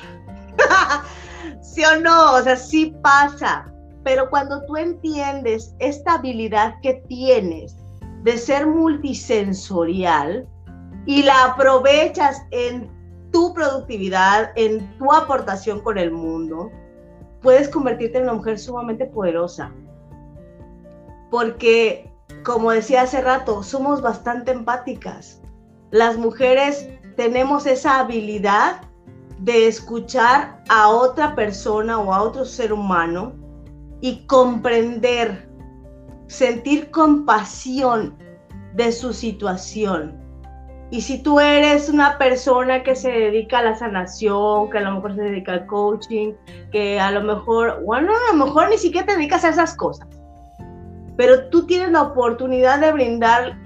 ¿Sí 1.62 1.82
o 1.84 2.00
no? 2.00 2.34
O 2.34 2.42
sea, 2.42 2.56
sí 2.56 2.94
pasa. 3.02 3.72
Pero 4.04 4.30
cuando 4.30 4.64
tú 4.66 4.76
entiendes 4.76 5.74
esta 5.78 6.14
habilidad 6.14 6.74
que 6.82 6.94
tienes 7.08 7.76
de 8.22 8.38
ser 8.38 8.66
multisensorial 8.66 10.48
y 11.06 11.22
la 11.22 11.44
aprovechas 11.44 12.42
en 12.50 12.90
tu 13.30 13.54
productividad, 13.54 14.52
en 14.56 14.96
tu 14.98 15.12
aportación 15.12 15.80
con 15.80 15.98
el 15.98 16.10
mundo, 16.10 16.70
puedes 17.42 17.68
convertirte 17.68 18.18
en 18.18 18.24
una 18.24 18.34
mujer 18.34 18.58
sumamente 18.58 19.06
poderosa. 19.06 19.72
Porque, 21.30 22.12
como 22.44 22.70
decía 22.72 23.02
hace 23.02 23.20
rato, 23.20 23.62
somos 23.62 24.02
bastante 24.02 24.50
empáticas. 24.50 25.40
Las 25.90 26.16
mujeres 26.16 26.88
tenemos 27.16 27.66
esa 27.66 28.00
habilidad 28.00 28.82
de 29.38 29.68
escuchar 29.68 30.62
a 30.68 30.88
otra 30.88 31.34
persona 31.34 31.98
o 31.98 32.12
a 32.12 32.22
otro 32.22 32.44
ser 32.44 32.72
humano 32.72 33.39
y 34.00 34.26
comprender, 34.26 35.48
sentir 36.26 36.90
compasión 36.90 38.16
de 38.74 38.92
su 38.92 39.12
situación. 39.12 40.18
Y 40.92 41.02
si 41.02 41.22
tú 41.22 41.38
eres 41.38 41.88
una 41.88 42.18
persona 42.18 42.82
que 42.82 42.96
se 42.96 43.10
dedica 43.10 43.60
a 43.60 43.62
la 43.62 43.76
sanación, 43.76 44.70
que 44.70 44.78
a 44.78 44.80
lo 44.80 44.96
mejor 44.96 45.14
se 45.14 45.22
dedica 45.22 45.52
al 45.52 45.66
coaching, 45.66 46.32
que 46.72 46.98
a 46.98 47.12
lo 47.12 47.22
mejor, 47.22 47.82
bueno, 47.84 48.12
a 48.12 48.34
lo 48.34 48.46
mejor 48.46 48.70
ni 48.70 48.78
siquiera 48.78 49.06
te 49.06 49.16
dedicas 49.16 49.44
a 49.44 49.50
esas 49.50 49.74
cosas, 49.76 50.08
pero 51.16 51.48
tú 51.50 51.66
tienes 51.66 51.92
la 51.92 52.02
oportunidad 52.02 52.80
de 52.80 52.90
brindar 52.90 53.56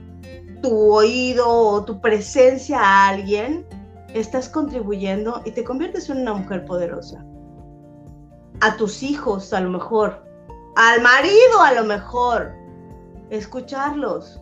tu 0.61 0.93
oído 0.93 1.49
o 1.49 1.85
tu 1.85 2.01
presencia 2.01 2.79
a 2.79 3.09
alguien, 3.09 3.67
estás 4.13 4.49
contribuyendo 4.49 5.41
y 5.47 5.53
te 5.53 5.65
conviertes 5.65 6.11
en 6.11 6.23
una 6.23 6.35
mujer 6.35 6.67
poderosa 6.67 7.25
a 8.61 8.77
tus 8.77 9.03
hijos 9.03 9.53
a 9.53 9.61
lo 9.61 9.71
mejor, 9.71 10.24
al 10.77 11.03
marido 11.03 11.61
a 11.63 11.73
lo 11.73 11.85
mejor, 11.85 12.53
escucharlos. 13.31 14.41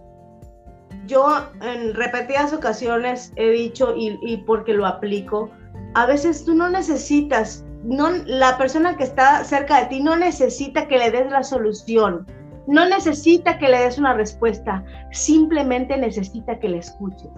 Yo 1.07 1.49
en 1.61 1.95
repetidas 1.95 2.53
ocasiones 2.53 3.33
he 3.37 3.51
dicho 3.51 3.95
y, 3.97 4.37
porque 4.47 4.73
lo 4.73 4.87
aplico, 4.87 5.51
a 5.95 6.07
veces 6.07 6.45
tú 6.45 6.55
no 6.55 6.71
necesitas, 6.71 7.65
no, 7.85 8.11
la 8.25 8.57
persona 8.57 8.97
que 8.97 9.05
está 9.05 9.45
cerca 9.45 9.81
de 9.81 9.87
ti 9.87 10.01
no 10.01 10.17
necesita 10.17 10.87
que 10.87 10.99
le 10.99 11.11
des 11.11 11.31
la 11.31 11.43
solución. 11.43 12.27
no 12.69 12.89
necesita 12.89 13.59
que 13.59 13.69
le 13.69 13.79
des 13.81 13.99
una 13.99 14.15
respuesta, 14.15 14.85
simplemente 15.11 15.97
necesita 15.97 16.61
que 16.61 16.69
le 16.69 16.79
escuches. 16.79 17.31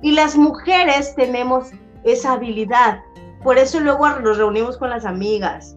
Y 0.00 0.12
las 0.12 0.36
mujeres 0.36 1.14
tenemos 1.14 1.70
esa 2.04 2.32
habilidad. 2.32 3.00
Por 3.42 3.58
eso 3.58 3.78
luego 3.80 4.08
nos 4.08 4.38
reunimos 4.38 4.78
con 4.78 4.88
las 4.88 5.04
amigas. 5.04 5.76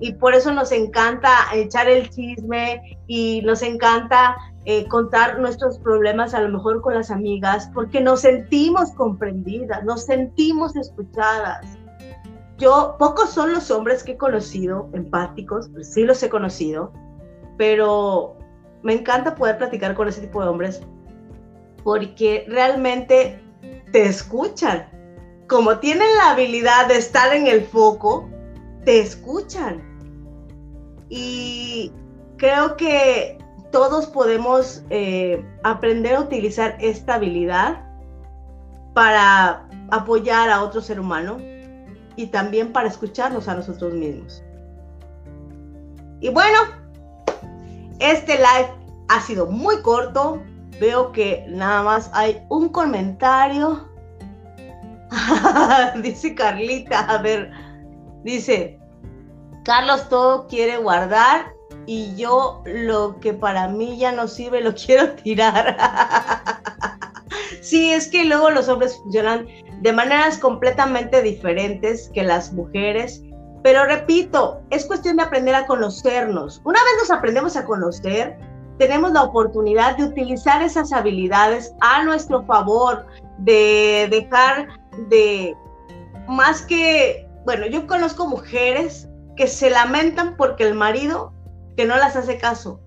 Y 0.00 0.14
por 0.14 0.34
eso 0.34 0.52
nos 0.52 0.72
encanta 0.72 1.30
echar 1.52 1.88
el 1.88 2.08
chisme 2.08 2.98
y 3.06 3.42
nos 3.42 3.62
encanta 3.62 4.36
eh, 4.64 4.88
contar 4.88 5.38
nuestros 5.38 5.78
problemas 5.78 6.34
a 6.34 6.40
lo 6.40 6.48
mejor 6.48 6.80
con 6.80 6.94
las 6.94 7.10
amigas, 7.10 7.70
porque 7.74 8.00
nos 8.00 8.22
sentimos 8.22 8.92
comprendidas, 8.92 9.84
nos 9.84 10.04
sentimos 10.06 10.74
escuchadas. 10.76 11.66
Yo, 12.58 12.96
pocos 12.98 13.30
son 13.30 13.52
los 13.52 13.70
hombres 13.70 14.02
que 14.02 14.12
he 14.12 14.16
conocido 14.16 14.88
empáticos, 14.92 15.70
pues 15.72 15.92
sí 15.92 16.04
los 16.04 16.22
he 16.22 16.28
conocido, 16.28 16.92
pero 17.56 18.36
me 18.82 18.94
encanta 18.94 19.34
poder 19.34 19.58
platicar 19.58 19.94
con 19.94 20.08
ese 20.08 20.20
tipo 20.22 20.42
de 20.42 20.48
hombres 20.48 20.82
porque 21.84 22.44
realmente 22.48 23.40
te 23.92 24.04
escuchan. 24.04 24.88
Como 25.48 25.78
tienen 25.78 26.08
la 26.16 26.32
habilidad 26.32 26.86
de 26.86 26.96
estar 26.96 27.34
en 27.34 27.46
el 27.46 27.62
foco, 27.64 28.28
te 28.84 29.00
escuchan. 29.00 29.89
Y 31.10 31.92
creo 32.38 32.76
que 32.76 33.36
todos 33.70 34.06
podemos 34.06 34.82
eh, 34.90 35.44
aprender 35.62 36.14
a 36.14 36.20
utilizar 36.20 36.76
esta 36.80 37.14
habilidad 37.14 37.84
para 38.94 39.68
apoyar 39.90 40.48
a 40.50 40.62
otro 40.62 40.80
ser 40.80 40.98
humano 40.98 41.38
y 42.16 42.26
también 42.26 42.72
para 42.72 42.88
escucharnos 42.88 43.48
a 43.48 43.54
nosotros 43.54 43.92
mismos. 43.92 44.42
Y 46.20 46.28
bueno, 46.30 46.58
este 47.98 48.36
live 48.36 48.74
ha 49.08 49.20
sido 49.20 49.46
muy 49.46 49.80
corto. 49.82 50.42
Veo 50.80 51.12
que 51.12 51.44
nada 51.48 51.82
más 51.82 52.10
hay 52.14 52.42
un 52.48 52.68
comentario. 52.70 53.88
dice 56.02 56.34
Carlita, 56.34 57.00
a 57.00 57.18
ver, 57.20 57.50
dice, 58.22 58.79
Carlos 59.70 60.08
todo 60.08 60.48
quiere 60.48 60.78
guardar 60.78 61.54
y 61.86 62.16
yo 62.16 62.60
lo 62.66 63.20
que 63.20 63.34
para 63.34 63.68
mí 63.68 63.98
ya 63.98 64.10
no 64.10 64.26
sirve 64.26 64.62
lo 64.62 64.74
quiero 64.86 65.12
tirar. 65.12 65.76
sí, 67.62 67.92
es 67.92 68.08
que 68.08 68.24
luego 68.24 68.50
los 68.50 68.68
hombres 68.68 68.96
funcionan 68.96 69.46
de 69.80 69.92
maneras 69.92 70.38
completamente 70.38 71.22
diferentes 71.22 72.10
que 72.12 72.24
las 72.24 72.52
mujeres. 72.52 73.22
Pero 73.62 73.84
repito, 73.84 74.60
es 74.70 74.86
cuestión 74.86 75.18
de 75.18 75.22
aprender 75.22 75.54
a 75.54 75.66
conocernos. 75.66 76.60
Una 76.64 76.80
vez 76.80 76.92
nos 77.02 77.16
aprendemos 77.16 77.56
a 77.56 77.64
conocer, 77.64 78.36
tenemos 78.80 79.12
la 79.12 79.22
oportunidad 79.22 79.96
de 79.96 80.06
utilizar 80.06 80.62
esas 80.62 80.92
habilidades 80.92 81.72
a 81.80 82.02
nuestro 82.02 82.44
favor, 82.44 83.06
de 83.38 84.08
dejar 84.10 84.66
de, 85.10 85.54
más 86.26 86.62
que, 86.62 87.24
bueno, 87.44 87.66
yo 87.66 87.86
conozco 87.86 88.26
mujeres 88.26 89.06
que 89.36 89.46
se 89.46 89.70
lamentan 89.70 90.36
porque 90.36 90.66
el 90.66 90.74
marido 90.74 91.32
que 91.76 91.86
no 91.86 91.96
las 91.96 92.16
hace 92.16 92.38
caso. 92.38 92.80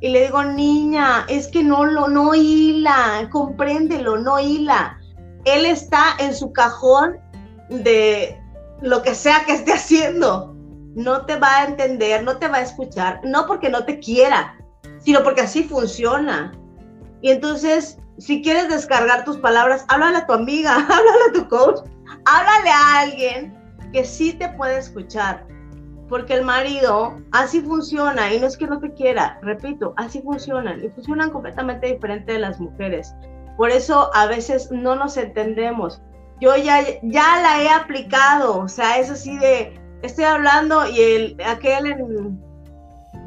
Y 0.00 0.10
le 0.10 0.22
digo, 0.22 0.42
niña, 0.44 1.24
es 1.28 1.48
que 1.48 1.64
no 1.64 1.84
lo, 1.84 2.08
no 2.08 2.34
hila, 2.34 3.28
compréndelo, 3.30 4.18
no 4.18 4.38
hila. 4.38 4.98
Él 5.44 5.66
está 5.66 6.14
en 6.18 6.34
su 6.34 6.52
cajón 6.52 7.18
de 7.68 8.40
lo 8.80 9.02
que 9.02 9.14
sea 9.14 9.44
que 9.44 9.54
esté 9.54 9.72
haciendo. 9.72 10.54
No 10.94 11.26
te 11.26 11.36
va 11.36 11.56
a 11.56 11.64
entender, 11.64 12.22
no 12.22 12.38
te 12.38 12.48
va 12.48 12.58
a 12.58 12.62
escuchar, 12.62 13.20
no 13.24 13.46
porque 13.46 13.70
no 13.70 13.84
te 13.84 13.98
quiera, 13.98 14.56
sino 15.00 15.22
porque 15.22 15.42
así 15.42 15.64
funciona. 15.64 16.52
Y 17.20 17.30
entonces, 17.30 17.98
si 18.18 18.42
quieres 18.42 18.68
descargar 18.68 19.24
tus 19.24 19.38
palabras, 19.38 19.84
háblale 19.88 20.18
a 20.18 20.26
tu 20.26 20.32
amiga, 20.32 20.74
háblale 20.76 21.24
a 21.28 21.32
tu 21.32 21.48
coach, 21.48 21.80
háblale 22.24 22.70
a 22.70 23.00
alguien 23.00 23.54
que 23.92 24.04
sí 24.04 24.32
te 24.32 24.48
puede 24.50 24.78
escuchar. 24.78 25.46
Porque 26.08 26.34
el 26.34 26.44
marido 26.44 27.20
así 27.32 27.60
funciona 27.60 28.32
y 28.32 28.40
no 28.40 28.46
es 28.46 28.56
que 28.56 28.66
no 28.66 28.80
te 28.80 28.92
quiera, 28.94 29.38
repito, 29.42 29.92
así 29.96 30.22
funcionan 30.22 30.82
y 30.82 30.88
funcionan 30.88 31.30
completamente 31.30 31.86
diferente 31.88 32.32
de 32.32 32.38
las 32.38 32.58
mujeres. 32.58 33.14
Por 33.56 33.70
eso 33.70 34.10
a 34.14 34.26
veces 34.26 34.70
no 34.70 34.94
nos 34.94 35.16
entendemos. 35.16 36.00
Yo 36.40 36.56
ya, 36.56 36.80
ya 37.02 37.42
la 37.42 37.62
he 37.62 37.68
aplicado, 37.68 38.58
o 38.58 38.68
sea, 38.68 38.98
es 38.98 39.10
así 39.10 39.36
de, 39.38 39.78
estoy 40.02 40.24
hablando 40.24 40.88
y 40.88 41.00
el, 41.00 41.36
aquel 41.44 41.86
en 41.86 42.40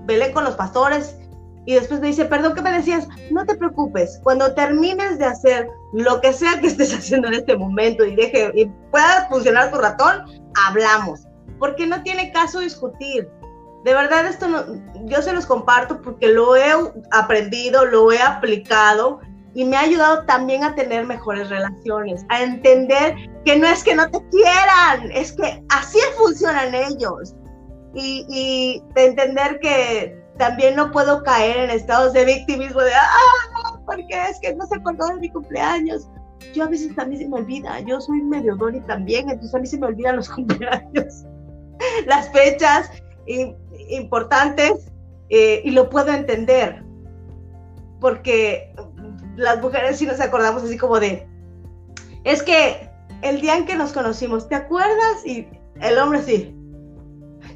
Belén 0.06 0.32
con 0.32 0.46
los 0.46 0.56
pastores 0.56 1.18
y 1.66 1.76
después 1.76 2.00
me 2.00 2.08
dice, 2.08 2.26
perdón, 2.26 2.56
¿qué 2.56 2.62
me 2.62 2.72
decías? 2.72 3.08
No 3.30 3.46
te 3.46 3.56
preocupes, 3.56 4.20
cuando 4.24 4.54
termines 4.56 5.20
de 5.20 5.26
hacer 5.26 5.70
lo 5.94 6.20
que 6.22 6.34
sea 6.34 6.60
que 6.60 6.68
estés 6.68 6.94
haciendo 6.98 7.28
en 7.28 7.36
este 7.36 7.56
momento 7.56 8.04
y 8.06 8.16
deje 8.16 8.52
y 8.56 8.66
pueda 8.90 9.28
funcionar 9.30 9.72
tu 9.72 9.78
ratón, 9.78 10.26
hablamos, 10.68 11.28
porque 11.62 11.86
no 11.86 12.02
tiene 12.02 12.32
caso 12.32 12.60
discutir. 12.60 13.30
De 13.86 13.94
verdad 13.94 14.26
esto 14.26 14.48
no, 14.48 14.66
yo 15.06 15.22
se 15.22 15.32
los 15.32 15.46
comparto 15.46 16.02
porque 16.02 16.28
lo 16.28 16.56
he 16.56 16.72
aprendido, 17.12 17.86
lo 17.86 18.12
he 18.12 18.20
aplicado 18.20 19.20
y 19.54 19.66
me 19.66 19.78
ha 19.78 19.82
ayudado 19.82 20.26
también 20.26 20.64
a 20.64 20.74
tener 20.74 21.06
mejores 21.06 21.50
relaciones, 21.50 22.26
a 22.30 22.42
entender 22.42 23.16
que 23.46 23.58
no 23.58 23.68
es 23.68 23.84
que 23.84 23.94
no 23.94 24.10
te 24.10 24.20
quieran, 24.30 25.12
es 25.14 25.34
que 25.34 25.64
así 25.70 26.00
funcionan 26.18 26.74
ellos. 26.74 27.36
Y, 27.94 28.26
y 28.30 28.84
de 28.96 29.06
entender 29.08 29.60
que 29.60 30.20
también 30.40 30.76
no 30.76 30.92
puedo 30.92 31.22
caer 31.22 31.58
en 31.58 31.70
estados 31.70 32.14
de 32.14 32.26
victimismo 32.26 32.82
de, 32.82 32.94
ah, 32.94 33.80
porque 33.86 34.16
es 34.30 34.40
que 34.40 34.56
no 34.56 34.66
se 34.66 34.78
acordó 34.78 35.10
de 35.10 35.18
mi 35.18 35.30
cumpleaños. 35.30 36.10
Yo 36.56 36.64
a 36.64 36.70
veces 36.70 36.96
también 36.96 37.22
se 37.22 37.30
me 37.30 37.38
olvida, 37.38 37.80
yo 37.82 38.02
soy 38.02 38.24
medio 38.24 38.56
Dori 38.56 38.80
también, 38.82 39.30
entonces 39.30 39.54
a 39.54 39.60
mí 39.60 39.68
se 39.68 39.78
me 39.78 39.88
olvidan 39.88 40.16
los 40.16 40.30
cumpleaños, 40.36 41.26
las 42.06 42.32
fechas 42.32 42.90
importantes 43.90 44.92
eh, 45.30 45.62
y 45.64 45.72
lo 45.72 45.90
puedo 45.90 46.12
entender, 46.12 46.84
porque 48.00 48.74
las 49.36 49.62
mujeres 49.62 49.98
sí 49.98 50.06
nos 50.06 50.20
acordamos 50.20 50.64
así 50.64 50.78
como 50.78 51.00
de, 51.00 51.28
es 52.24 52.44
que 52.44 52.90
el 53.22 53.40
día 53.40 53.56
en 53.56 53.66
que 53.66 53.76
nos 53.76 53.94
conocimos, 53.94 54.50
¿te 54.50 54.56
acuerdas? 54.56 55.26
Y 55.26 55.48
el 55.80 55.98
hombre 55.98 56.22
sí, 56.24 56.56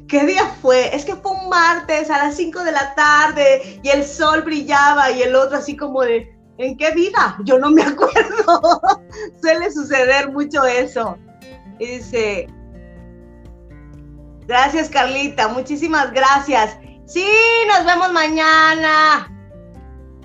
¿Qué 0.08 0.24
día 0.24 0.46
fue? 0.62 0.94
Es 0.94 1.04
que 1.04 1.16
fue 1.16 1.32
un 1.32 1.48
martes 1.48 2.10
a 2.10 2.18
las 2.18 2.36
5 2.36 2.62
de 2.62 2.72
la 2.72 2.94
tarde 2.94 3.80
y 3.82 3.88
el 3.88 4.04
sol 4.04 4.42
brillaba 4.42 5.10
y 5.10 5.22
el 5.22 5.34
otro 5.34 5.58
así 5.58 5.76
como 5.76 6.02
de, 6.02 6.32
¿en 6.58 6.76
qué 6.76 6.92
vida? 6.92 7.36
Yo 7.44 7.58
no 7.58 7.70
me 7.70 7.82
acuerdo. 7.82 8.80
Suele 9.40 9.70
suceder 9.72 10.30
mucho 10.30 10.64
eso. 10.64 11.18
Y 11.80 11.86
dice, 11.86 12.46
gracias 14.46 14.88
Carlita, 14.88 15.48
muchísimas 15.48 16.12
gracias. 16.12 16.78
Sí, 17.06 17.26
nos 17.68 17.84
vemos 17.84 18.12
mañana. 18.12 19.32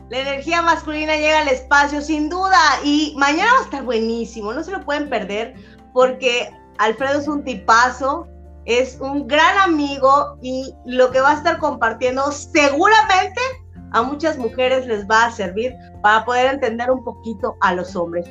La 0.09 0.19
energía 0.19 0.61
masculina 0.61 1.15
llega 1.15 1.39
al 1.39 1.47
espacio 1.47 2.01
sin 2.01 2.29
duda 2.29 2.59
y 2.83 3.13
mañana 3.17 3.53
va 3.53 3.59
a 3.59 3.63
estar 3.63 3.83
buenísimo, 3.83 4.51
no 4.51 4.63
se 4.63 4.71
lo 4.71 4.83
pueden 4.83 5.09
perder 5.09 5.55
porque 5.93 6.51
Alfredo 6.79 7.19
es 7.19 7.27
un 7.27 7.43
tipazo, 7.43 8.27
es 8.65 8.97
un 8.99 9.27
gran 9.27 9.57
amigo 9.59 10.37
y 10.41 10.73
lo 10.85 11.11
que 11.11 11.21
va 11.21 11.31
a 11.31 11.35
estar 11.35 11.59
compartiendo 11.59 12.31
seguramente 12.31 13.39
a 13.91 14.01
muchas 14.01 14.37
mujeres 14.37 14.85
les 14.87 15.07
va 15.07 15.25
a 15.25 15.31
servir 15.31 15.73
para 16.01 16.25
poder 16.25 16.53
entender 16.53 16.89
un 16.91 17.03
poquito 17.03 17.55
a 17.61 17.73
los 17.73 17.95
hombres. 17.95 18.25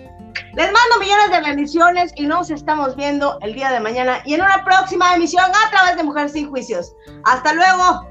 Les 0.55 0.67
mando 0.73 0.99
millones 1.01 1.31
de 1.31 1.41
bendiciones 1.41 2.13
y 2.17 2.27
nos 2.27 2.51
estamos 2.51 2.97
viendo 2.97 3.39
el 3.43 3.55
día 3.55 3.71
de 3.71 3.81
mañana 3.81 4.21
y 4.25 4.35
en 4.35 4.43
una 4.43 4.65
próxima 4.65 5.15
emisión 5.15 5.45
a 5.45 5.71
través 5.71 5.97
de 5.97 6.03
Mujeres 6.03 6.33
sin 6.33 6.49
Juicios. 6.51 6.93
Hasta 7.25 7.55
luego. 7.55 8.11